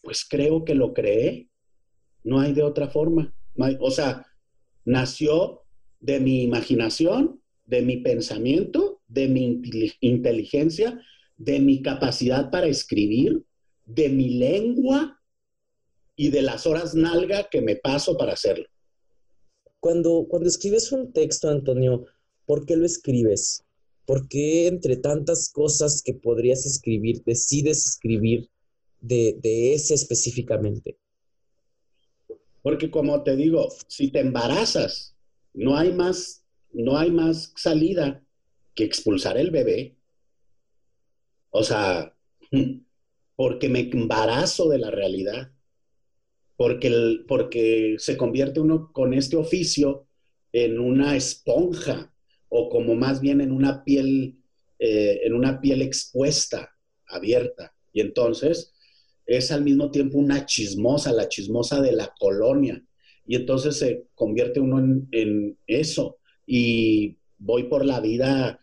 [0.01, 1.49] pues creo que lo creé,
[2.23, 3.33] no hay de otra forma.
[3.79, 4.25] O sea,
[4.85, 5.63] nació
[5.99, 7.40] de mi imaginación,
[7.71, 9.61] de mi pensamiento, de mi
[10.01, 11.01] inteligencia,
[11.37, 13.45] de mi capacidad para escribir,
[13.85, 15.17] de mi lengua
[16.17, 18.65] y de las horas nalga que me paso para hacerlo.
[19.79, 22.05] Cuando, cuando escribes un texto, Antonio,
[22.45, 23.63] ¿por qué lo escribes?
[24.05, 28.49] ¿Por qué entre tantas cosas que podrías escribir, decides escribir
[28.99, 30.97] de, de ese específicamente?
[32.61, 35.15] Porque como te digo, si te embarazas,
[35.53, 36.40] no hay más,
[36.73, 38.23] no hay más salida
[38.75, 39.95] que expulsar el bebé.
[41.49, 42.15] O sea,
[43.35, 45.51] porque me embarazo de la realidad.
[46.55, 50.07] Porque, porque se convierte uno con este oficio
[50.51, 52.13] en una esponja
[52.49, 54.37] o como más bien en una piel,
[54.77, 56.69] eh, en una piel expuesta,
[57.07, 57.73] abierta.
[57.93, 58.73] Y entonces
[59.25, 62.83] es al mismo tiempo una chismosa, la chismosa de la colonia.
[63.25, 64.79] Y entonces se convierte uno
[65.11, 66.17] en, eso.
[66.45, 68.59] Y voy por la vida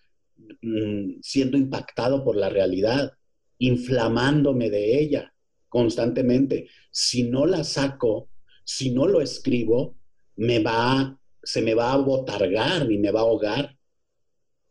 [0.62, 3.12] mm, siendo impactado por la realidad,
[3.58, 5.34] inflamándome de ella
[5.68, 6.68] constantemente.
[6.90, 8.30] Si no la saco,
[8.64, 9.96] si no lo escribo,
[10.36, 13.76] me va, se me va a botargar y me va a ahogar.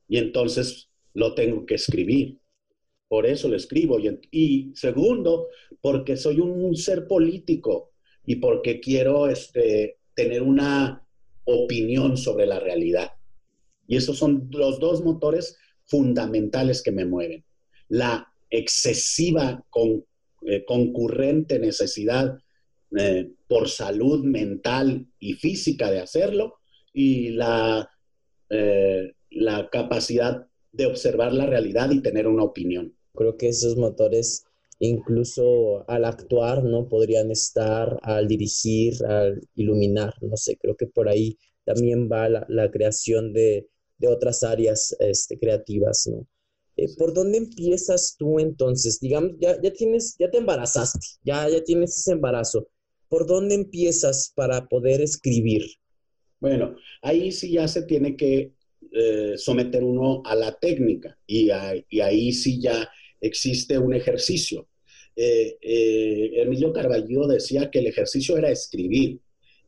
[0.07, 2.39] Y entonces lo tengo que escribir.
[3.07, 3.97] Por eso lo escribo.
[4.31, 5.47] Y, segundo,
[5.81, 7.91] porque soy un ser político
[8.25, 11.06] y porque quiero este, tener una
[11.47, 13.11] opinión sobre la realidad.
[13.87, 17.45] Y esos son los dos motores fundamentales que me mueven.
[17.87, 19.65] La excesiva
[20.45, 22.37] eh, concurrente necesidad
[22.97, 26.59] eh, por salud mental y física de hacerlo
[26.93, 27.89] y la,
[28.49, 32.93] eh, la capacidad de observar la realidad y tener una opinión.
[33.13, 34.46] Creo que esos motores
[34.79, 36.87] incluso al actuar, ¿no?
[36.87, 42.71] Podrían estar al dirigir, al iluminar, no sé, creo que por ahí también va la,
[42.71, 43.67] creación de,
[44.07, 46.27] otras áreas este, creativas, ¿no?
[46.77, 48.99] Eh, ¿Por dónde empiezas tú entonces?
[48.99, 52.67] Digamos, ya, ya tienes, ya te embarazaste, ya, ya tienes ese embarazo.
[53.09, 55.63] ¿Por dónde empiezas para poder escribir?
[56.39, 58.53] Bueno, ahí sí ya se tiene que
[58.91, 61.49] eh, someter uno a la técnica y,
[61.89, 62.87] y ahí sí ya
[63.21, 64.67] existe un ejercicio.
[65.15, 69.19] Eh, eh, Emilio Carballo decía que el ejercicio era escribir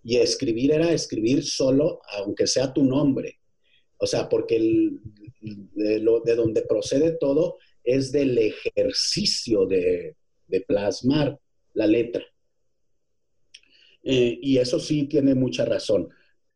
[0.03, 3.39] y escribir era escribir solo, aunque sea tu nombre.
[3.97, 4.59] O sea, porque
[5.41, 10.15] de, lo, de, donde procede todo es del ejercicio de,
[10.67, 11.39] plasmar
[11.73, 12.23] la letra.
[14.03, 16.09] Eh, y eso sí tiene mucha razón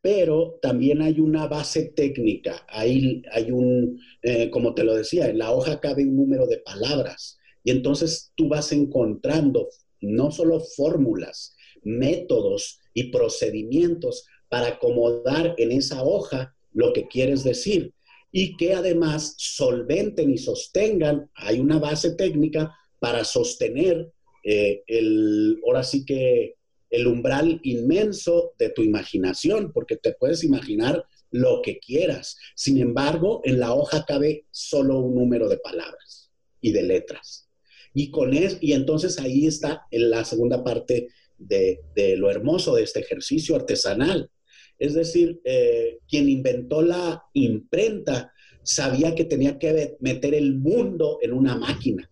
[0.04, 2.66] pero también hay una base técnica.
[2.68, 6.58] Ahí hay un, eh, como te lo decía, en la hoja cabe un número de
[6.58, 9.70] palabras y entonces tú vas encontrando
[10.01, 17.93] no solo fórmulas, métodos y procedimientos para acomodar en esa hoja lo que quieres decir
[18.30, 24.12] y que además solventen y sostengan, hay una base técnica para sostener
[24.43, 26.56] eh, el, ahora sí que
[26.94, 32.38] el umbral inmenso de tu imaginación, porque te puedes imaginar lo que quieras.
[32.56, 36.30] Sin embargo, en la hoja cabe solo un número de palabras
[36.62, 37.50] y de letras.
[37.96, 41.08] Y, con y entonces ahí está en la segunda parte
[41.39, 41.80] de,
[42.16, 44.30] lo hermoso de este ejercicio artesanal.
[44.78, 48.32] Es decir, eh, quien inventó la imprenta
[48.62, 52.08] sabía que tenía que meter el mundo en una máquina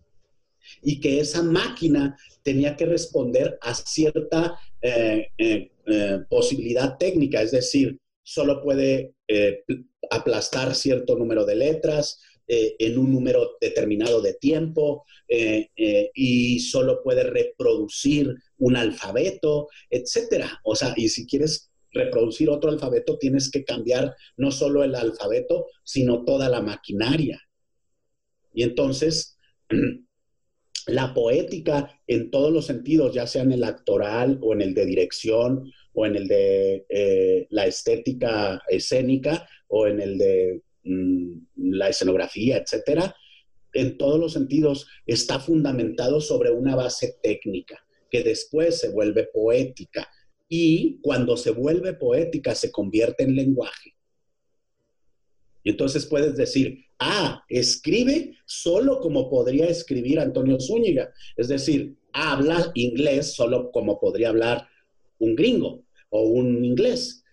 [0.82, 7.52] y que esa máquina tenía que responder a cierta eh, eh, eh, posibilidad técnica, es
[7.52, 9.14] decir, solo puede
[10.10, 18.34] aplastar cierto número de letras en un número determinado de tiempo y solo puede reproducir
[18.58, 20.60] un alfabeto, etcétera.
[20.64, 25.66] O sea, y si quieres reproducir otro alfabeto, tienes que cambiar no solo el alfabeto,
[25.82, 27.40] sino toda la maquinaria.
[28.52, 29.38] Y entonces,
[30.86, 34.86] la poética en todos los sentidos, ya sea en el actoral o en el de
[34.86, 41.88] dirección o en el de eh, la estética escénica o en el de mm, la
[41.88, 43.14] escenografía, etcétera,
[43.72, 50.08] en todos los sentidos está fundamentado sobre una base técnica que después se vuelve poética.
[50.54, 53.94] y cuando se vuelve poética se convierte en lenguaje.
[55.64, 56.84] Y entonces puedes decir,
[57.48, 61.12] escribe solo como podría escribir Antonio Zúñiga.
[61.36, 64.66] Es decir, habla inglés solo como podría hablar
[65.18, 67.24] un gringo o un inglés.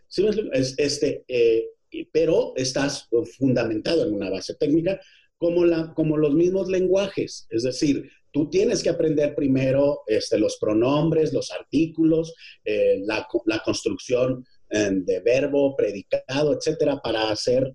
[0.78, 1.70] este, eh,
[2.12, 3.08] pero estás
[3.38, 5.00] fundamentado en una base técnica
[5.38, 7.48] como, la, como los mismos lenguajes.
[7.50, 13.60] Es decir, tú tienes que aprender primero este, los pronombres, los artículos, eh, la, la,
[13.60, 17.74] construcción eh, de verbo, predicado, etcétera, para hacer,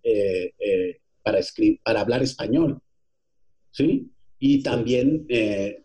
[1.24, 2.80] para escribir, para hablar español.
[3.72, 4.10] ¿Sí?
[4.38, 5.26] Y también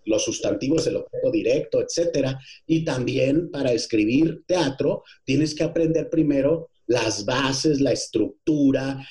[0.06, 2.40] los sustantivos, el objeto directo, etcétera.
[2.68, 9.04] Y también para escribir teatro, tienes que aprender primero las bases, la estructura,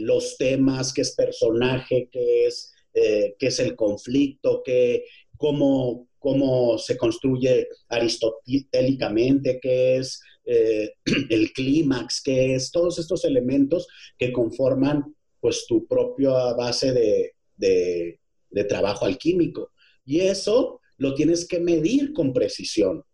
[0.00, 5.04] los temas, qué es personaje, qué es eh, qué es el conflicto, qué,
[5.36, 10.94] cómo, cómo se construye aristotélicamente, qué es eh,
[11.30, 13.86] el clímax, qué es todos estos elementos
[14.18, 18.18] que conforman pues tu propia base de,
[18.50, 19.72] de trabajo alquímico.
[20.04, 23.04] Y eso lo tienes que medir con precisión,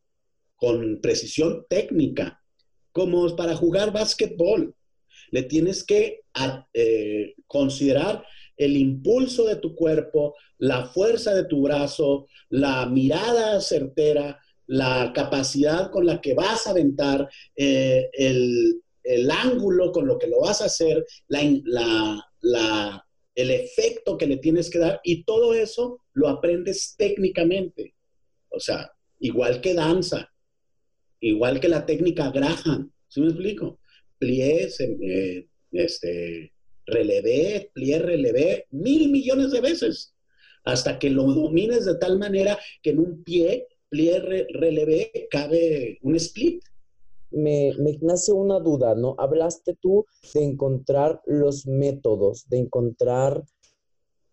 [0.57, 2.43] con precisión técnica,
[2.93, 4.75] como para jugar básquetbol.
[5.31, 6.23] Le tienes que
[6.73, 8.25] eh, considerar
[8.57, 15.91] el impulso de tu cuerpo, la fuerza de tu brazo, la mirada certera, la capacidad
[15.91, 18.83] con la que vas a aventar, eh, el,
[19.31, 21.05] ángulo con lo que lo vas a hacer,
[23.35, 27.95] el efecto que le tienes que dar y todo eso lo aprendes técnicamente.
[28.49, 28.91] O sea,
[29.21, 30.33] igual que danza,
[31.21, 33.79] igual que la técnica Graham, ¿sí me explico?
[34.19, 36.53] Pliés, eh, este,
[36.87, 40.15] relevé, plié, relevé mil millones de veces
[40.65, 46.17] hasta que lo domines de tal manera que en un pie, plié, relevé, cabe un
[46.17, 46.63] split.
[47.31, 49.15] Me, me, nace una duda, ¿no?
[49.19, 53.45] Hablaste tú de encontrar los métodos, de encontrar,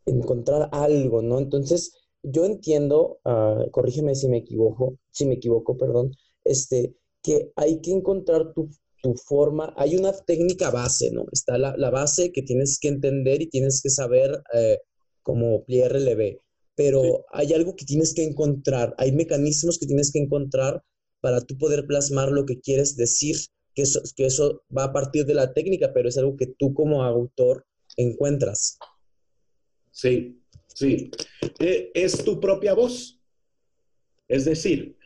[0.06, 1.40] encontrar algo, ¿no?
[1.40, 6.12] Entonces, yo entiendo, uh, corrígeme si me equivoco, si me equivoco, perdón,
[6.44, 8.70] este, que hay que encontrar tu,
[9.04, 11.26] tu forma, hay una técnica base, ¿no?
[11.32, 14.80] Está la, base que tienes que entender y tienes que saber eh,
[15.22, 16.42] como relevé,
[16.76, 20.82] pero hay algo que tienes que encontrar, hay mecanismos que tienes que encontrar
[21.24, 23.38] para tú poder plasmar lo que quieres decir,
[23.74, 26.74] que eso, que eso va a partir de la técnica, pero es algo que tú
[26.74, 27.66] como autor
[27.96, 28.78] encuentras.
[29.90, 31.10] Sí, sí.
[31.60, 33.22] Eh, es tu propia voz.
[34.28, 34.98] Es decir,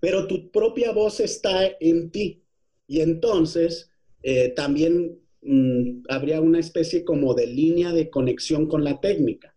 [0.00, 2.44] pero tu propia voz está en ti.
[2.86, 3.90] Y entonces
[4.22, 9.56] eh, también mm, habría una especie como de línea de conexión con la técnica.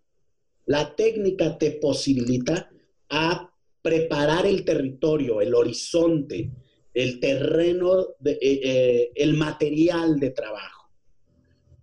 [0.66, 2.72] La técnica te posibilita
[3.10, 3.51] a
[3.82, 6.52] preparar el territorio, el horizonte,
[6.94, 10.90] el terreno, eh, eh, el material de trabajo.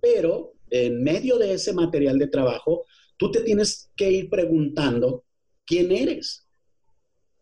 [0.00, 2.84] Pero en medio de ese material de trabajo,
[3.16, 5.24] tú te tienes que ir preguntando
[5.64, 6.46] quién eres,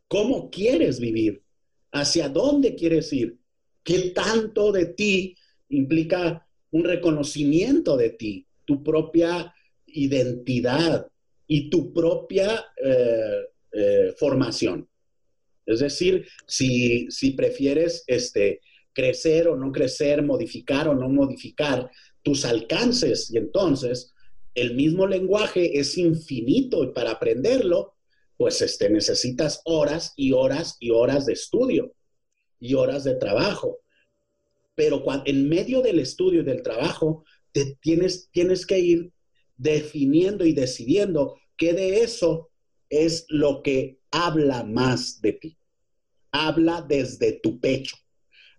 [0.08, 1.42] cómo quieres vivir,
[1.92, 3.38] hacia dónde quieres ir,
[3.86, 5.36] ¿Qué tanto de ti
[5.68, 9.54] implica un reconocimiento de ti, tu propia
[9.86, 11.06] identidad
[11.46, 13.44] y tu propia eh,
[13.76, 14.88] eh, formación?
[15.66, 18.60] Es decir, si, prefieres este,
[18.92, 21.90] crecer o no crecer, modificar o no modificar
[22.22, 24.12] tus alcances y entonces
[24.54, 27.94] el mismo lenguaje es infinito y para aprenderlo,
[28.36, 31.92] pues este, necesitas horas y horas y horas de estudio
[32.58, 33.80] y horas de trabajo.
[34.74, 39.12] Pero en medio del estudio y del trabajo, te tienes, tienes que ir
[39.56, 42.50] definiendo y decidiendo qué de eso
[42.90, 45.58] es lo que habla más de ti.
[46.32, 47.96] Habla desde tu pecho,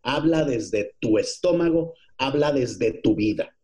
[0.02, 3.56] habla desde tu estómago, habla desde tu vida.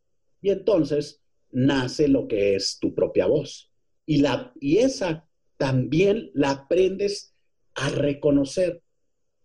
[0.41, 3.71] Y entonces nace lo que es tu propia voz.
[4.05, 7.33] Y, la, y esa también la aprendes
[7.75, 8.83] a reconocer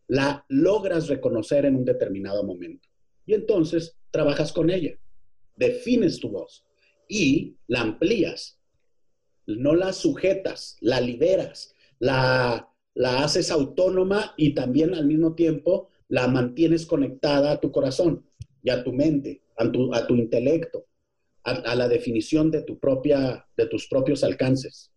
[0.09, 2.89] la logras reconocer en un determinado momento.
[3.27, 4.99] Y entonces trabajas con ella,
[5.55, 6.67] defines tu voz
[7.07, 8.58] y la amplías.
[9.49, 16.29] No la sujetas, la liberas, la, la haces autónoma y también al mismo tiempo la
[16.29, 18.25] mantienes conectada a tu corazón
[18.63, 20.87] y a tu mente, a tu, a tu intelecto,
[21.45, 24.93] a, a, la definición de, tu propia, de tus propios alcances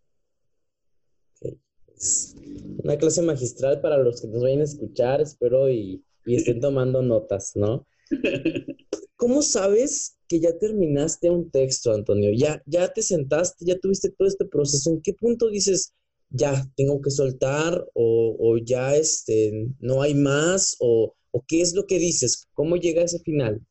[2.83, 7.53] una clase magistral para los que nos vayan a escuchar, espero, y, estén tomando notas,
[7.55, 7.87] ¿no?
[9.21, 12.31] ¿Cómo sabes que ya terminaste un texto, Antonio?
[12.33, 14.89] Ya, ya te sentaste, ya tuviste todo este proceso.
[14.89, 15.93] ¿En qué punto dices,
[16.31, 21.87] ya tengo que soltar o, ya este, no hay más o, ¿O qué es lo
[21.87, 22.47] que dices?
[22.53, 23.61] ¿Cómo llega a ese final?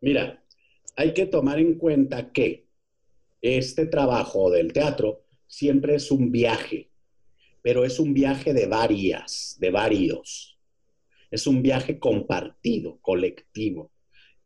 [0.00, 0.42] Mira,
[0.96, 2.66] hay que tomar en cuenta que
[3.40, 6.90] este trabajo del teatro siempre es un viaje,
[7.60, 10.58] pero es un viaje de varias, de varios.
[11.30, 13.90] Es un viaje compartido, colectivo,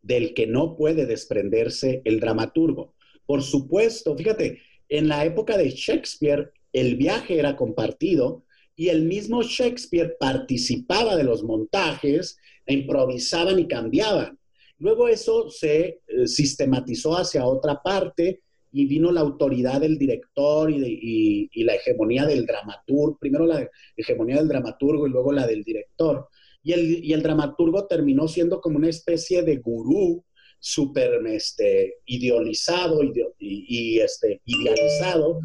[0.06, 2.94] del que no puede desprenderse el dramaturgo.
[3.26, 8.44] Por supuesto, fíjate, en la época de Shakespeare, el viaje era compartido
[8.76, 14.38] y el mismo Shakespeare participaba de los montajes, improvisaban y cambiaban.
[14.78, 21.48] Luego eso se eh, sistematizó hacia otra parte y vino la autoridad del director y,
[21.64, 26.28] la hegemonía del dramaturgo, primero la hegemonía del dramaturgo y luego la del director.
[26.66, 30.24] Y el, dramaturgo terminó siendo como una especie de gurú
[30.58, 33.00] súper este, idealizado
[33.38, 35.38] y, este, idealizado,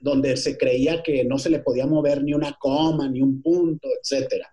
[0.00, 3.86] donde se creía que no se le podía mover ni una coma, ni un punto,
[3.86, 4.46] etc.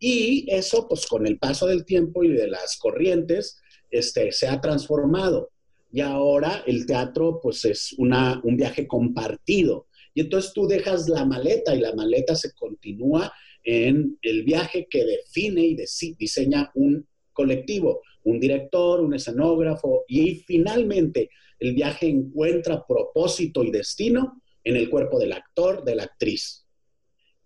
[0.00, 3.60] Y eso, pues con el paso del tiempo y de las corrientes,
[3.92, 5.52] este, se ha transformado.
[5.92, 9.86] Y ahora el teatro, pues es una, un viaje compartido.
[10.14, 13.32] Y entonces tú dejas la maleta y la maleta se continúa
[13.64, 15.76] en el viaje que define y
[16.18, 24.42] diseña un colectivo, un director, un escenógrafo, y finalmente el viaje encuentra propósito y destino
[24.64, 26.66] en el cuerpo del actor, de la actriz.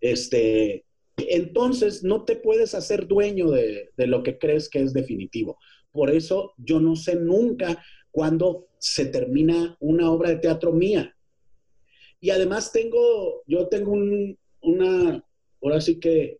[0.00, 0.84] Este,
[1.16, 5.58] entonces no te puedes hacer dueño de, lo que crees que es definitivo.
[5.90, 11.14] Por eso yo no sé nunca cuándo se termina una obra de teatro mía.
[12.20, 15.24] Y además tengo, yo tengo un, una,
[15.64, 16.38] ahora sí que,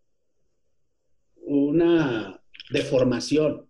[1.46, 3.66] una deformación.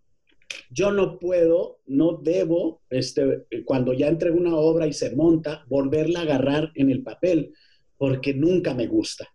[0.71, 6.21] Yo no puedo, no debo, este, cuando ya entrego una obra y se monta, volverla
[6.21, 7.53] a agarrar en el papel,
[7.97, 9.29] porque nunca me gusta.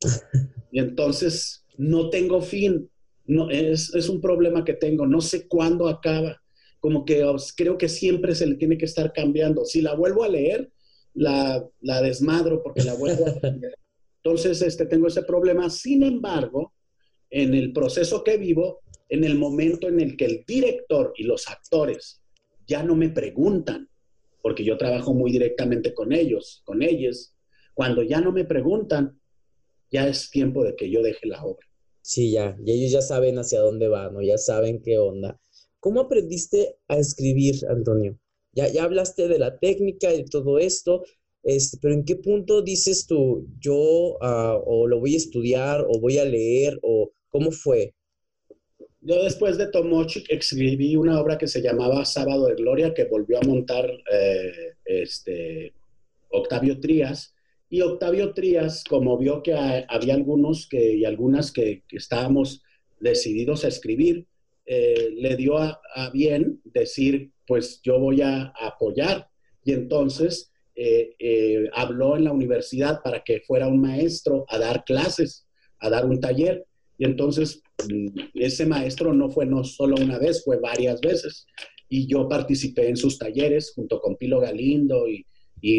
[0.72, 2.88] Y entonces no tengo fin
[3.30, 6.42] no, es, un problema que tengo, no sé cuándo acaba,
[6.80, 7.24] como que
[7.56, 9.64] creo que siempre se le tiene que estar cambiando.
[9.64, 10.68] Si la vuelvo a leer,
[11.14, 11.64] la,
[12.02, 13.76] desmadro porque la vuelvo a leer.
[14.22, 15.70] Entonces, este, tengo ese problema.
[15.70, 16.74] Sin embargo,
[17.30, 21.48] en el proceso que vivo, en el momento en el que el director y los
[21.48, 22.22] actores
[22.66, 23.88] ya no me preguntan,
[24.42, 27.34] porque yo trabajo muy directamente con ellos, con ellos,
[27.74, 29.18] cuando ya no me preguntan,
[29.90, 31.66] ya es tiempo de que yo deje la obra.
[32.02, 34.20] Sí, ya, y ellos ya saben hacia dónde van.
[34.22, 35.38] Ya saben qué onda.
[35.80, 38.18] ¿Cómo aprendiste a escribir, Antonio?
[38.52, 41.04] Ya, ya hablaste de la técnica y todo esto,
[41.42, 45.98] este, pero ¿en qué punto dices tú, yo ah, o lo voy a estudiar o
[45.98, 47.94] voy a leer o cómo fue?
[49.02, 53.38] Yo después de Tomochic escribí una obra que se llamaba Sábado de Gloria, que volvió
[53.38, 55.72] a montar eh, este,
[56.28, 57.34] Octavio Trías,
[57.70, 62.62] y Octavio Trías, como vio que había algunos que, y algunas que, estábamos
[62.98, 64.26] decididos a escribir,
[64.66, 65.80] eh, le dio a,
[66.12, 69.28] bien decir, pues yo voy a, apoyar.
[69.64, 70.50] Y entonces
[70.82, 75.46] eh, eh, habló en la universidad para que fuera un maestro a dar clases,
[75.78, 76.64] a dar un taller.
[76.96, 81.46] Y entonces mm, ese maestro no fue no solo una vez, fue varias veces.
[81.90, 85.26] Y yo participé en sus talleres junto con Pilo Galindo y,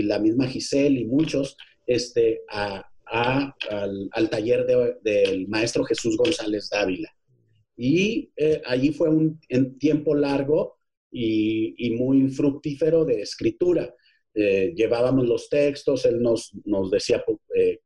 [0.03, 4.67] la misma Giselle y muchos este, a, al, taller
[5.01, 7.09] del maestro Jesús González Dávila.
[7.75, 9.39] Y eh, allí fue un
[9.79, 10.75] tiempo largo
[11.11, 13.93] y, muy fructífero de escritura.
[14.33, 17.23] Eh, llevábamos los textos, él nos, nos decía
[17.55, 17.79] eh,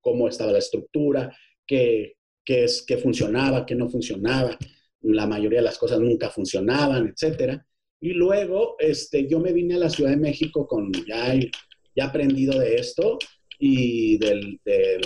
[0.00, 1.36] cómo estaba la estructura,
[1.66, 2.14] qué,
[2.44, 4.58] qué, es, qué funcionaba, qué no funcionaba.
[5.02, 7.60] La mayoría de las cosas nunca funcionaban, etc.
[8.00, 11.34] Y luego este, yo me vine a la Ciudad de México con ya,
[11.94, 13.18] ya aprendido de esto
[13.58, 15.00] y del, de,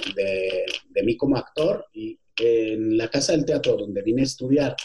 [0.88, 1.84] de, mí como actor.
[1.92, 4.76] Y en la Casa del Teatro, donde vine a estudiar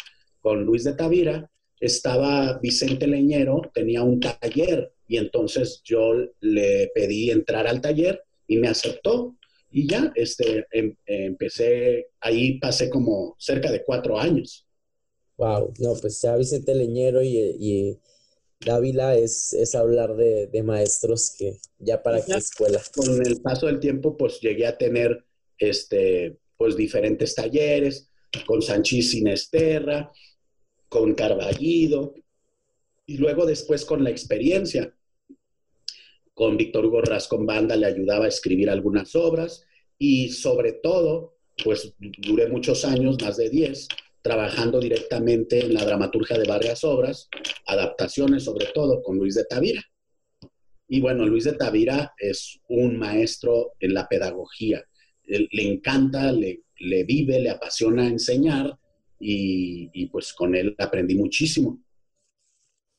[0.42, 1.50] con Luis de Tavira,
[1.80, 8.58] estaba Vicente Leñero, tenía un taller y entonces yo le pedí entrar al taller y
[8.58, 9.36] me aceptó.
[9.70, 14.66] Y ya, este, em, empecé, ahí pasé como cerca de cuatro años.
[15.38, 18.00] Wow, no, pues ya Vicente Leñero y, y
[18.66, 22.82] Dávila es, es hablar de, maestros que ya para qué escuela.
[22.96, 25.24] Con el paso del tiempo, pues llegué a tener
[25.60, 28.10] este, pues diferentes talleres,
[28.48, 30.12] con Sanchís Sinesterra,
[30.90, 32.16] con Carballido,
[33.06, 34.93] y luego después con la experiencia.
[36.34, 39.66] Con Víctor Hugo Rascón Banda le ayudaba a escribir algunas obras
[39.98, 43.88] y sobre todo, pues duré muchos años, más de 10,
[44.22, 47.30] trabajando directamente en la dramaturgia de varias obras,
[47.68, 49.84] adaptaciones sobre todo con Luis de Tavira.
[50.88, 54.84] Y bueno, Luis de Tavira es un maestro en la pedagogía.
[55.26, 56.64] Le encanta, le,
[57.04, 58.78] vive, le apasiona enseñar
[59.20, 61.82] y, pues con él aprendí muchísimo.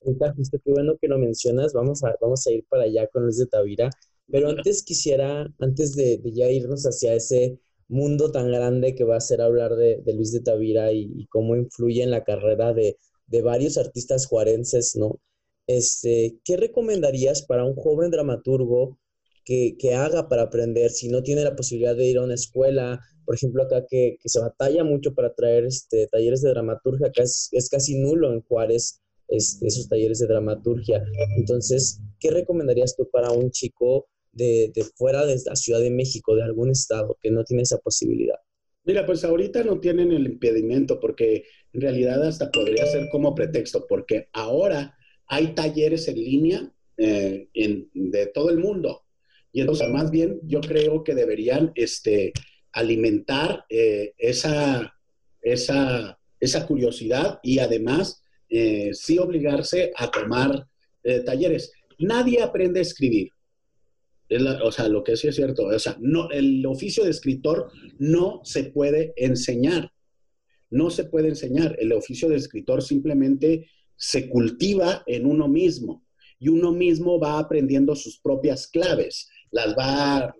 [0.04, 3.24] Ahorita, justo qué bueno que lo mencionas, vamos a, vamos a ir para allá con
[3.24, 3.90] Luis de Tavira,
[4.30, 9.20] pero antes quisiera, antes de, ya irnos hacia ese mundo tan grande que va a
[9.20, 13.78] ser hablar de, Luis de Tavira y, cómo influye en la carrera de, de varios
[13.78, 15.20] artistas juarenses, ¿no?
[15.66, 18.98] Este, ¿Qué recomendarías para un joven dramaturgo
[19.44, 23.00] que, haga para aprender si no tiene la posibilidad de ir a una escuela?
[23.24, 27.68] Por ejemplo, acá que, se batalla mucho para traer este, talleres de dramaturgia, acá es,
[27.70, 31.02] casi nulo en Juárez esos talleres de dramaturgia.
[31.36, 36.34] Entonces, ¿qué recomendarías tú para un chico de, de fuera de la Ciudad de México,
[36.34, 38.36] de algún estado que no tiene esa posibilidad?
[38.84, 43.86] Mira, pues ahorita no tienen el impedimento porque en realidad hasta podría ser como pretexto,
[43.88, 44.94] porque ahora
[45.26, 47.48] hay talleres en línea eh,
[47.94, 49.02] de todo el mundo.
[49.52, 52.32] Y entonces, más bien, yo creo que deberían este,
[52.72, 54.94] alimentar eh, esa,
[55.40, 60.66] esa, esa, curiosidad y además eh, sí obligarse a tomar
[61.26, 61.70] talleres.
[61.98, 63.28] Nadie aprende a escribir.
[64.62, 68.40] o sea, lo que sí es cierto, o sea, no, el oficio de escritor no
[68.42, 69.92] se puede enseñar.
[70.70, 71.76] No se puede enseñar.
[71.78, 76.04] El oficio de escritor simplemente se cultiva en uno mismo
[76.38, 80.34] y uno mismo va aprendiendo sus propias claves, las va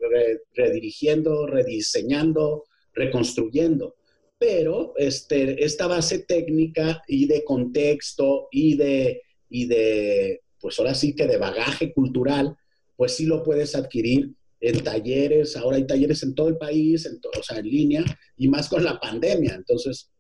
[0.55, 3.97] redirigiendo, rediseñando, reconstruyendo.
[4.39, 11.15] Pero este, esta base técnica y de contexto y de, y de, pues ahora sí
[11.15, 12.57] que de bagaje cultural,
[12.97, 17.21] pues sí lo puedes adquirir en talleres, ahora hay talleres en todo el país, en
[17.39, 18.05] o sea, en línea,
[18.37, 19.55] y más con la pandemia.
[19.55, 20.11] Entonces,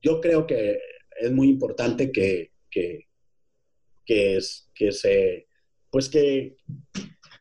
[0.00, 0.78] yo creo que
[1.20, 3.08] es muy importante que, que,
[4.04, 5.48] que, es, que se,
[5.90, 6.56] pues que,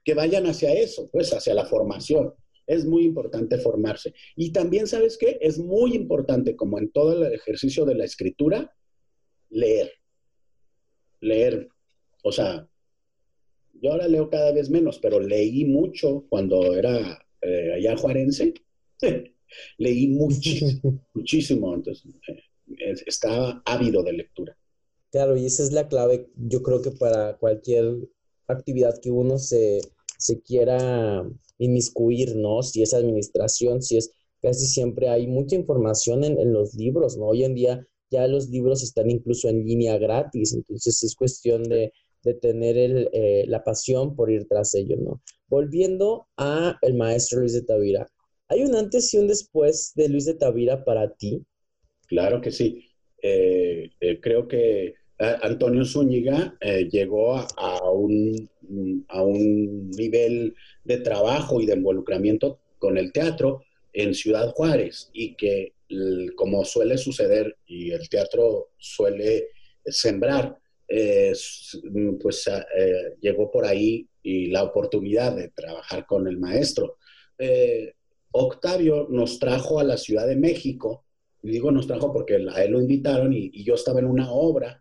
[0.04, 2.34] que vayan hacia eso, pues hacia la formación.
[2.68, 4.14] Es muy importante formarse.
[4.36, 5.38] Y también, ¿sabes qué?
[5.42, 8.74] Es muy importante, como en todo el ejercicio de la escritura,
[9.50, 9.92] leer.
[11.20, 11.68] Leer.
[12.24, 12.68] O sea,
[13.82, 18.54] yo ahora leo cada vez menos, pero leí mucho cuando era eh, allá juarense.
[19.78, 21.74] leí muchísimo, muchísimo.
[21.74, 24.58] Entonces, eh, estaba ávido de lectura.
[25.12, 28.08] Claro, y esa es la clave, yo creo que para cualquier
[28.48, 29.82] actividad que uno se,
[30.42, 32.62] quiera inmiscuir, ¿no?
[32.64, 34.12] Si es administración, si es,
[34.42, 37.26] casi siempre hay mucha información en, los libros, ¿no?
[37.28, 41.92] Hoy en día ya los libros están incluso en línea gratis, entonces es cuestión de,
[42.40, 45.22] tener eh, la pasión por ir tras ello, ¿no?
[45.48, 48.08] Volviendo a el maestro Luis de Tavira,
[48.48, 51.44] ¿hay un antes y un después de Luis de Tavira para ti?
[52.08, 52.86] Claro que sí.
[53.24, 58.50] Eh, eh, creo que Antonio Zúñiga eh, llegó a, un,
[59.08, 63.64] a un nivel de trabajo y de involucramiento con el teatro
[63.94, 65.74] en Ciudad Juárez y que,
[66.36, 69.50] como suele suceder y el teatro suele
[69.86, 70.58] sembrar,
[70.88, 71.34] eh,
[72.22, 76.98] pues eh, llegó por ahí y la oportunidad de trabajar con el maestro.
[78.32, 81.06] Octavio nos trajo a la Ciudad de México,
[81.44, 84.81] y digo nos trajo porque a él lo invitaron y yo estaba en una obra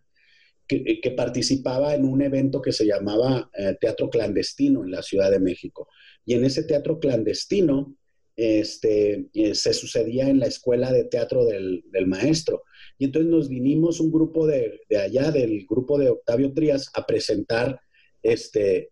[0.71, 5.31] eh, que, participaba en un evento que se llamaba eh, Teatro Clandestino en la Ciudad
[5.31, 5.89] de México.
[6.25, 7.97] Y en ese teatro clandestino
[8.37, 12.63] este, eh, se sucedía en la escuela de teatro del, maestro.
[12.99, 17.81] Y entonces nos vinimos un grupo de, allá, del grupo de Octavio Trías, a presentar,
[18.23, 18.91] este,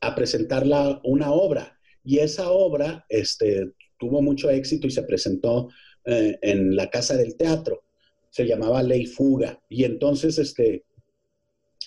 [0.00, 0.64] a presentar
[1.04, 1.78] una obra.
[2.04, 5.68] Y esa obra este, tuvo mucho éxito y se presentó
[6.04, 7.84] en la Casa del Teatro.
[8.30, 9.62] Se llamaba Ley Fuga.
[9.68, 10.84] Y entonces, este,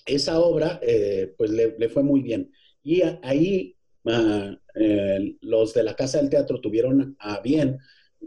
[0.05, 2.51] esa obra eh, pues le, fue muy bien.
[2.83, 3.75] Y ahí
[4.05, 7.77] ah, eh, los de la Casa del Teatro tuvieron a bien,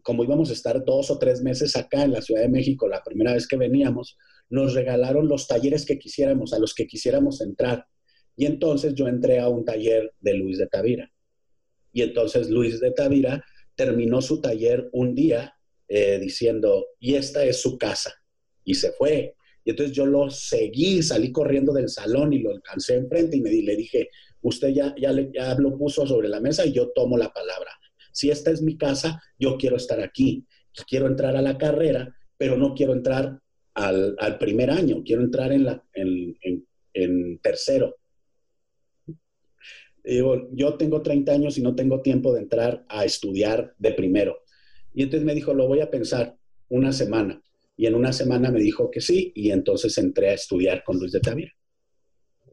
[0.03, 3.03] como íbamos a estar dos o tres meses acá en la Ciudad de México, la
[3.03, 4.17] primera vez que veníamos,
[4.51, 7.87] nos regalaron los talleres que quisiéramos, a los que quisiéramos entrar.
[8.37, 11.11] Y entonces yo entré a un taller de Luis de Tavira.
[11.93, 13.45] Y entonces Luis de Tavira
[13.75, 15.55] terminó su taller un día
[15.89, 18.15] eh, diciendo, y esta es su casa.
[18.65, 19.35] Y se fue.
[19.69, 23.77] Y entonces yo lo seguí, salí corriendo del salón y lo alcancé enfrente y le
[23.77, 24.09] dije,
[24.41, 27.71] usted ya, ya, ya lo puso sobre la mesa y yo tomo la palabra.
[28.11, 30.47] Si esta es mi casa, yo quiero estar aquí.
[30.89, 33.43] Quiero entrar a la carrera, pero no quiero entrar
[33.75, 37.95] al, primer año, quiero entrar en, la, en, tercero.
[40.03, 44.39] digo, yo tengo 30 años y no tengo tiempo de entrar a estudiar de primero.
[44.95, 46.39] Y entonces me dijo, lo voy a pensar
[46.71, 47.43] una semana.
[47.79, 51.13] Y en una semana me dijo que sí, y entonces entré a estudiar con Luis
[51.13, 51.53] de Tavira.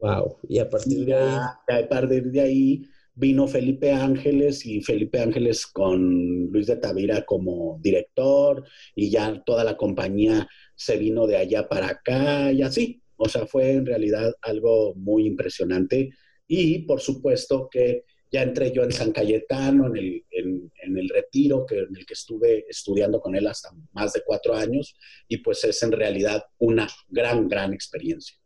[0.00, 1.34] Wow, y a partir de ahí.
[1.34, 2.82] a partir de ahí,
[3.16, 8.62] vino Felipe Ángeles y Felipe Ángeles con Luis de Tavira como director
[8.94, 10.46] y ya toda la compañía
[10.76, 13.02] se vino de allá para acá y así.
[13.16, 16.10] O sea, fue en realidad algo muy impresionante
[16.46, 21.64] y por supuesto que ya entré yo en San Cayetano, en el, en, el retiro
[21.66, 24.96] que, en el que estuve estudiando con él hasta más de cuatro años
[25.28, 28.36] y pues es en realidad una gran, gran experiencia.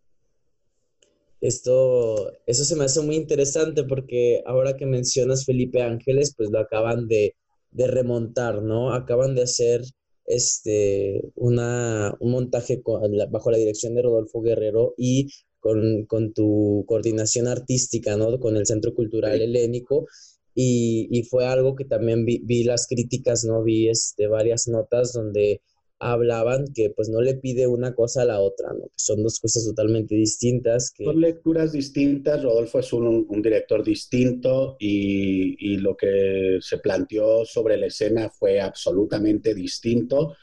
[1.41, 6.59] Esto, eso se me hace muy interesante porque ahora que mencionas Felipe Ángeles, pues lo
[6.59, 7.35] acaban de,
[7.73, 8.93] remontar, ¿no?
[8.93, 9.81] Acaban de hacer
[10.27, 12.83] este, una, un montaje
[13.31, 15.29] bajo la dirección de Rodolfo Guerrero y
[15.61, 18.41] con, tu coordinación artística, ¿no?
[18.41, 20.07] Con el Centro Cultural Helénico.
[20.55, 23.63] Y, fue algo que también vi, vi, las críticas, ¿no?
[23.63, 25.63] Vi este, varias notas donde
[26.01, 28.87] hablaban que pues no le pide una cosa a la otra, ¿no?
[28.87, 30.91] Que son dos cosas totalmente distintas.
[30.91, 31.05] Que...
[31.05, 37.87] Son lecturas distintas, Rodolfo es un, director distinto y, lo que se planteó sobre la
[37.87, 40.35] escena fue absolutamente distinto,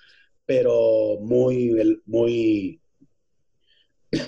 [0.46, 2.80] pero muy, muy,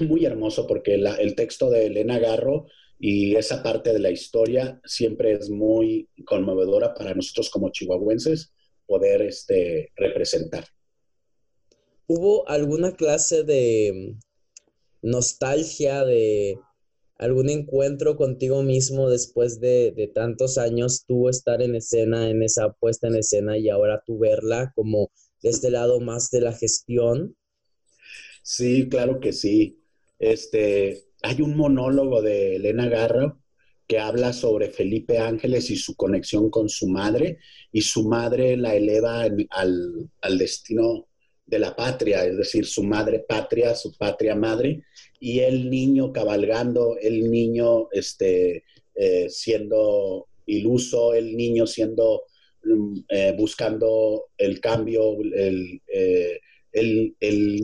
[0.08, 2.68] muy hermoso porque el texto de Elena Garro
[3.00, 8.52] y esa parte de la historia siempre es muy conmovedora para nosotros como chihuahuenses
[8.86, 10.66] poder este, representar.
[12.08, 14.18] ¿Hubo alguna clase de
[15.02, 16.60] nostalgia, de
[17.18, 23.08] algún encuentro contigo mismo después de, tantos años, tú estar en escena, en esa puesta
[23.08, 25.12] en escena y ahora tú verla como
[25.42, 27.36] de este lado más de la gestión?
[28.44, 29.80] Sí, claro que sí.
[30.18, 33.40] Este, hay un monólogo de Elena Garro
[33.88, 37.40] que habla sobre Felipe Ángeles y su conexión con su madre,
[37.72, 41.08] y su madre la eleva al, al destino
[41.46, 44.84] de la patria, es decir, su madre patria, su patria madre,
[45.20, 48.64] y el niño cabalgando, el niño este,
[48.94, 52.24] eh, siendo iluso, el niño siendo,
[52.64, 56.40] mm, eh, buscando el cambio, eh,
[56.72, 57.16] el,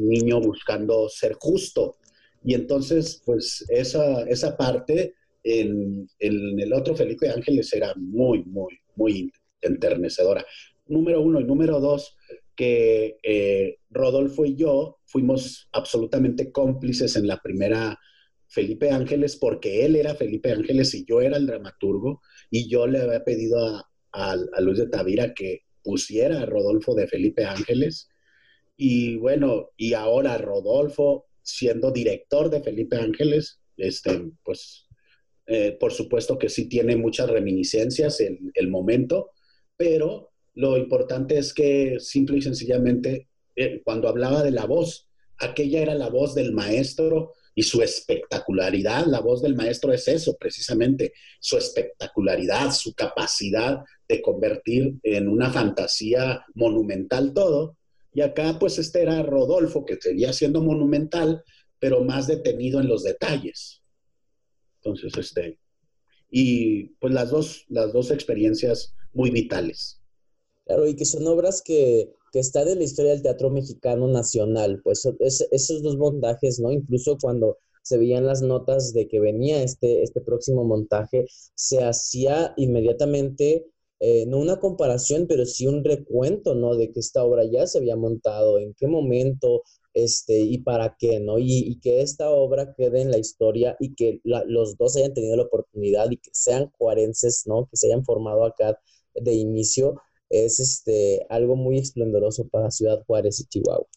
[0.08, 1.98] niño buscando ser justo.
[2.44, 9.32] Y entonces, pues esa, esa parte en, el otro Felipe Ángeles era muy, muy, muy
[9.62, 10.46] enternecedora.
[10.88, 12.16] Número uno y número dos,
[12.56, 18.00] que eh, Rodolfo y yo fuimos absolutamente cómplices en la primera
[18.48, 23.02] Felipe Ángeles porque él era Felipe Ángeles y yo era el dramaturgo y yo le
[23.02, 28.10] había pedido a, a, Luis de Tavira que pusiera a Rodolfo de Felipe Ángeles
[28.78, 34.88] y bueno, y ahora Rodolfo siendo director de Felipe Ángeles, este, pues
[35.48, 39.32] eh, por supuesto que sí tiene muchas reminiscencias en el momento,
[39.78, 45.08] pero lo importante es que simple y sencillamente, eh, cuando hablaba de la voz,
[45.38, 49.06] aquella era la voz del maestro y su espectacularidad.
[49.06, 55.52] La voz del maestro es eso, precisamente, su espectacularidad, su capacidad de convertir en una
[55.52, 57.78] fantasía monumental todo.
[58.16, 61.44] Y acá, pues, este era Rodolfo, que seguía siendo monumental,
[61.78, 63.84] pero más detenido en los detalles.
[64.78, 65.60] Entonces, este,
[66.32, 70.02] y pues las dos, las dos experiencias muy vitales.
[70.66, 74.82] Claro, y que son obras que, que están en la historia del teatro mexicano nacional,
[74.84, 75.08] pues
[75.52, 76.72] esos dos montajes, ¿no?
[76.72, 82.54] Incluso cuando se veían las notas de que venía este, este próximo montaje, se hacía
[82.58, 83.68] inmediatamente,
[84.00, 86.76] eh, no una comparación, pero sí un recuento, ¿no?
[86.76, 91.20] De que esta obra ya se había montado, en qué momento, este, y para qué,
[91.20, 91.40] ¿no?
[91.40, 95.44] Y, que esta obra quede en la historia y que los dos hayan tenido la
[95.44, 97.68] oportunidad y que sean cuarenses, ¿no?
[97.70, 98.78] Que se hayan formado acá
[99.14, 99.96] de inicio,
[100.30, 103.88] es este, algo muy esplendoroso para Ciudad Juárez y Chihuahua.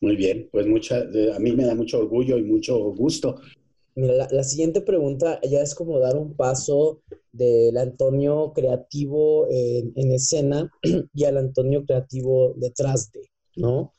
[0.00, 3.36] Muy bien, pues mucha, a mí me da mucho orgullo y mucho gusto.
[3.96, 10.68] Mira, la, siguiente pregunta ya es como dar un paso del Antonio creativo en, escena
[11.14, 13.92] y al Antonio creativo detrás de, ¿no?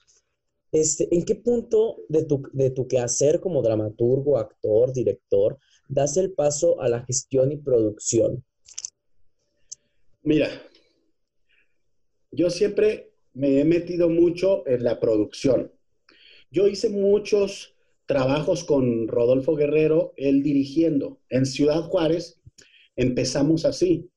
[0.74, 6.34] Este, ¿En qué punto de tu, de tu quehacer como dramaturgo, actor, director, das el
[6.34, 8.44] paso a la gestión y producción?
[10.24, 10.50] Mira,
[12.32, 15.72] yo siempre me he metido mucho en la producción.
[16.52, 17.75] Yo hice muchos
[18.06, 21.20] trabajos con Rodolfo Guerrero, él dirigiendo.
[21.30, 22.42] En Ciudad Juárez
[22.96, 24.10] empezamos así.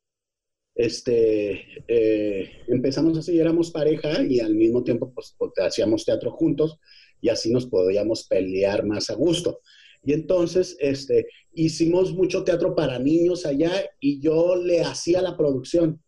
[0.74, 6.78] Este, eh, empezamos así, éramos pareja y al mismo tiempo pues, pues, hacíamos teatro juntos
[7.20, 9.60] y así nos podíamos pelear más a gusto.
[10.04, 16.00] Y entonces este, hicimos mucho teatro para niños allá y yo le hacía la producción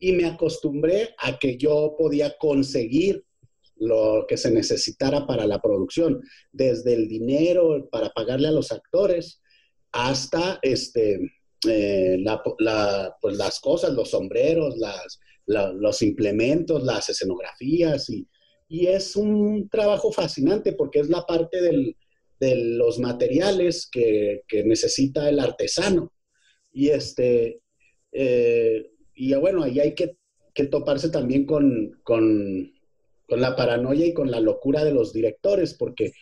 [0.00, 3.24] y me acostumbré a que yo podía conseguir
[3.82, 6.22] lo que se necesitara para la producción,
[6.52, 9.40] desde el dinero para pagarle a los actores
[9.92, 11.20] hasta este,
[11.68, 12.24] eh,
[13.20, 18.26] pues las cosas, los sombreros, las, los implementos, las escenografías y,
[18.68, 21.96] y, es un trabajo fascinante porque es la parte del,
[22.40, 26.12] de los materiales que, que, necesita el artesano.
[26.72, 27.60] Y este,
[28.12, 30.16] eh, y bueno, ahí hay que,
[30.54, 32.71] que toparse también con, con,
[33.32, 36.12] con, la paranoia y con la locura de los directores, porque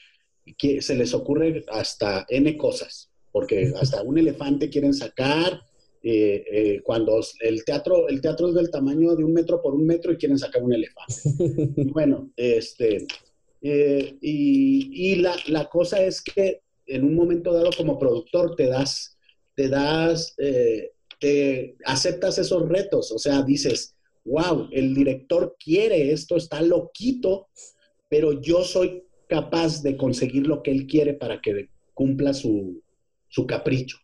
[0.81, 5.61] se les ocurre hasta N cosas, porque hasta un elefante quieren sacar,
[6.05, 9.87] eh, eh, cuando el teatro, el teatro es del tamaño de un metro por un
[9.87, 11.15] metro y quieren sacar un elefante.
[11.93, 13.09] bueno, este,
[13.61, 18.67] eh, y, y la, la, cosa es que en un momento dado como productor te
[18.67, 19.19] das,
[19.57, 20.37] te das,
[21.19, 27.49] te aceptas esos retos, o sea, dices, wow, el director quiere esto, está loquito,
[28.09, 32.83] pero yo soy capaz de conseguir lo que él quiere para que cumpla su,
[33.29, 33.99] su capricho.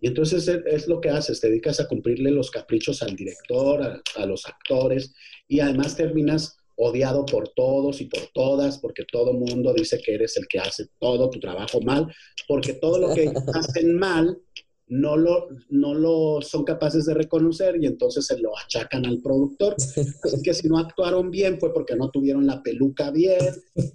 [0.00, 4.26] Y entonces es, lo que haces, te dedicas a cumplirle los caprichos al director, a,
[4.26, 5.14] los actores,
[5.48, 10.36] y además terminas odiado por todos y por todas, porque todo mundo dice que eres
[10.36, 12.14] el que hace todo tu trabajo mal,
[12.46, 14.38] porque todo lo que hacen mal
[14.86, 19.74] no lo, no lo son capaces de reconocer y entonces se lo achacan al productor.
[19.76, 23.40] Así que si no actuaron bien fue porque no tuvieron la peluca bien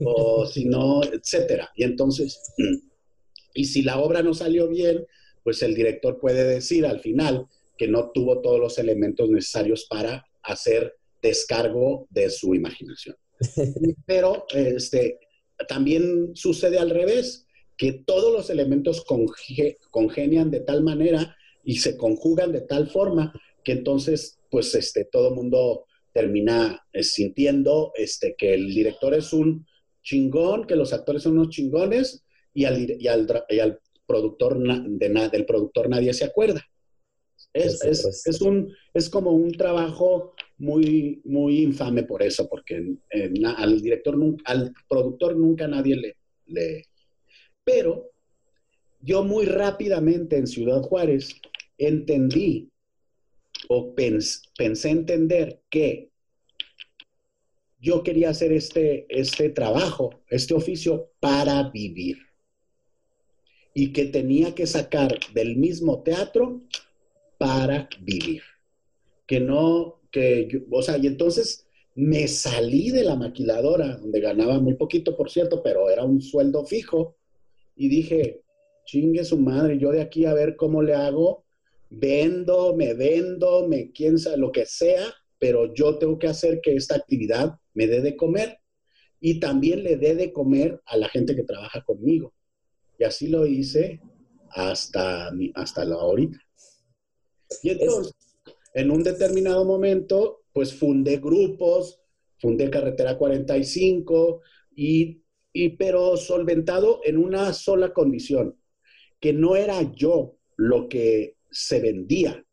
[0.03, 1.69] o si no, etcétera.
[1.75, 2.41] Y entonces,
[3.53, 5.05] y si la obra no salió bien,
[5.43, 10.25] pues el director puede decir al final que no tuvo todos los elementos necesarios para
[10.43, 13.15] hacer descargo de su imaginación.
[14.05, 15.19] Pero este,
[15.67, 17.45] también sucede al revés,
[17.79, 19.05] que todos los elementos
[19.89, 25.33] congenian de tal manera y se conjugan de tal forma que entonces, pues, este, todo
[25.33, 29.65] mundo termina eh, sintiendo este, que el director es un
[30.03, 35.87] chingón, que los actores son unos chingones y al, y al productor de del productor
[35.87, 36.61] nadie se acuerda.
[37.53, 42.97] Es, es, es, un, es como un trabajo muy, muy infame por eso, porque
[43.55, 46.17] al director, al productor nunca nadie le,
[46.47, 46.88] le...
[47.71, 48.11] Pero
[48.99, 51.35] yo muy rápidamente en Ciudad Juárez
[51.77, 52.71] entendí
[53.67, 56.09] o pensé entender que
[57.79, 62.17] yo quería hacer este, este trabajo, este oficio para vivir
[63.75, 66.63] y que tenía que sacar del mismo teatro
[67.37, 68.41] para vivir.
[69.27, 74.73] Que no, que, o sea, y entonces me salí de la maquiladora, donde ganaba muy
[74.73, 77.18] poquito, por cierto, pero era un sueldo fijo,
[77.79, 78.41] y dije,
[78.85, 81.45] chingue su madre, yo de aquí a ver cómo le hago,
[81.89, 85.05] vendo, me vendo, me quién sabe, lo que sea,
[85.39, 88.59] pero yo tengo que hacer que esta actividad me dé de comer
[89.21, 92.33] y también le dé de comer a la gente que trabaja conmigo.
[92.97, 94.01] Y así lo hice
[94.49, 96.37] hasta, hasta la ahorita.
[97.63, 98.13] Y entonces,
[98.73, 102.01] en un determinado momento, pues fundé grupos,
[102.39, 104.41] fundé Carretera 45,
[104.75, 105.21] y,
[105.53, 108.55] y, pero solventado en una sola condición,
[109.19, 112.45] que no era yo lo que se vendía,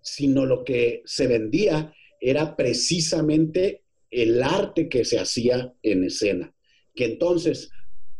[0.00, 6.54] sino lo que se vendía era precisamente el arte que se hacía en escena.
[6.94, 7.70] Que entonces,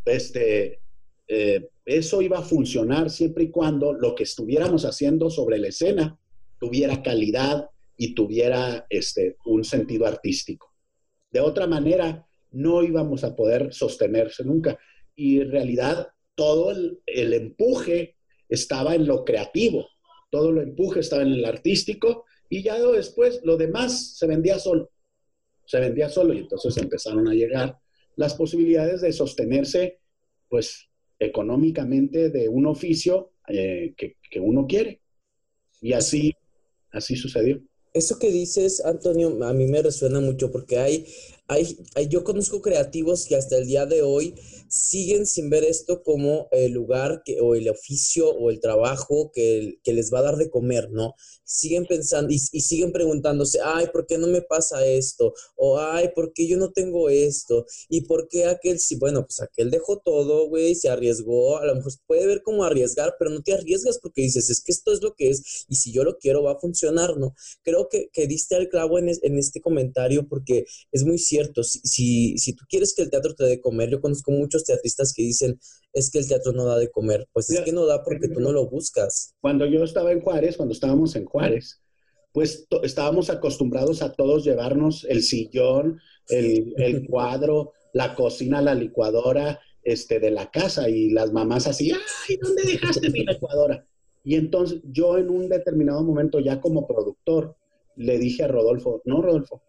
[0.04, 0.80] este,
[1.28, 6.18] eh, eso iba a funcionar siempre y cuando lo que estuviéramos haciendo sobre la escena
[6.58, 10.72] tuviera calidad y tuviera este, un sentido artístico.
[11.30, 14.78] De otra manera, no íbamos a poder sostenerse nunca.
[15.14, 18.16] Y en realidad, todo el, empuje
[18.48, 19.88] estaba en lo creativo,
[20.30, 24.90] todo el empuje estaba en el artístico y ya después lo demás se vendía solo.
[25.66, 27.78] Se vendía solo y entonces empezaron a llegar
[28.16, 30.00] las posibilidades de sostenerse,
[30.48, 30.88] pues
[31.18, 35.00] económicamente de un oficio eh, que, que, uno quiere.
[35.80, 36.34] Y así,
[36.90, 37.62] así sucedió.
[37.92, 41.06] Eso que dices, Antonio, a mí me resuena mucho porque hay,
[41.46, 41.76] hay,
[42.08, 44.34] yo conozco creativos que hasta el día de hoy
[44.68, 49.78] siguen sin ver esto como el lugar que, o el oficio o el trabajo que,
[49.82, 51.14] que les va a dar de comer, ¿no?
[51.44, 55.34] Siguen pensando y, y, siguen preguntándose, ay, ¿por qué no me pasa esto?
[55.54, 57.66] O ay, ¿por qué yo no tengo esto?
[57.88, 58.96] ¿Y por qué aquel sí?
[58.96, 63.16] Bueno, pues aquel dejó todo, güey, se arriesgó, a lo mejor puede ver como arriesgar,
[63.18, 65.92] pero no te arriesgas porque dices, es que esto es lo que es y si
[65.92, 67.34] yo lo quiero va a funcionar, ¿no?
[67.62, 71.62] Creo que, que diste al clavo en, en este comentario porque es muy cierto cierto.
[71.62, 75.22] Si, si, tú quieres que el teatro te dé comer, yo conozco muchos teatristas que
[75.22, 75.58] dicen,
[75.92, 77.26] es que el teatro no da de comer.
[77.32, 79.34] Pues es que no da porque tú no lo buscas.
[79.40, 81.80] Cuando yo estaba en Juárez, cuando estábamos en Juárez,
[82.32, 89.60] pues estábamos acostumbrados a todos llevarnos el sillón, el, el cuadro, la cocina, la licuadora
[89.82, 93.86] este, de la casa y las mamás así, ay, ¿dónde dejaste mi licuadora?
[94.24, 97.56] Y entonces yo en un determinado momento, ya como productor,
[97.96, 99.62] le dije a Rodolfo, no, Rodolfo,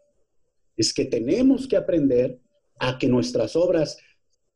[0.78, 2.40] es que tenemos que aprender
[2.80, 3.98] a que nuestras obras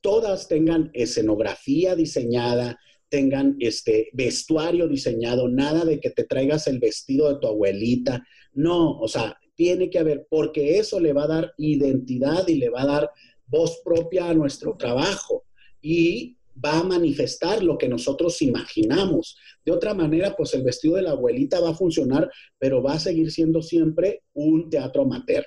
[0.01, 7.33] todas tengan escenografía diseñada, tengan este vestuario diseñado, nada de que te traigas el vestido
[7.33, 8.23] de tu abuelita.
[8.53, 12.69] No, o sea, tiene que haber, porque eso le va a dar identidad y le
[12.69, 13.11] va a dar
[13.47, 15.43] voz propia a nuestro trabajo
[15.81, 19.37] y va a manifestar lo que nosotros imaginamos.
[19.65, 22.99] De otra manera, pues el vestido de la abuelita va a funcionar, pero va a
[22.99, 25.45] seguir siendo siempre un teatro amateur.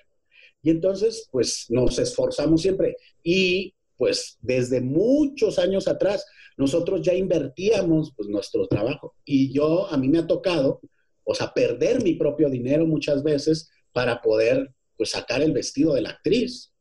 [0.62, 2.96] Y entonces, pues nos esforzamos siempre.
[3.22, 6.24] Y pues desde muchos años atrás,
[6.56, 9.14] nosotros ya invertíamos pues, nuestro trabajo.
[9.24, 10.80] Y yo, a mí me ha tocado,
[11.24, 16.02] o sea, perder mi propio dinero muchas veces para poder pues, sacar el vestido de
[16.02, 16.72] la actriz.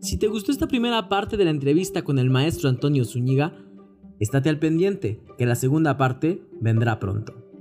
[0.00, 3.64] Si te gustó esta primera parte de la entrevista con el maestro Antonio Zúñiga,
[4.20, 7.53] estate al pendiente, que la segunda parte vendrá pronto.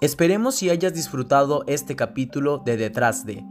[0.00, 3.44] Esperemos si hayas disfrutado este capítulo de Detrás de.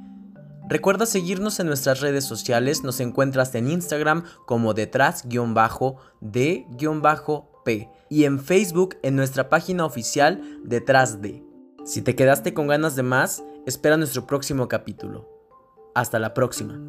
[0.67, 5.29] Recuerda seguirnos en nuestras redes sociales, nos encuentras en Instagram como detrás-de-p
[8.09, 11.43] y en Facebook en nuestra página oficial Detrás de.
[11.85, 15.29] Si te quedaste con ganas de más, espera nuestro próximo capítulo.
[15.93, 16.79] Hasta la próxima.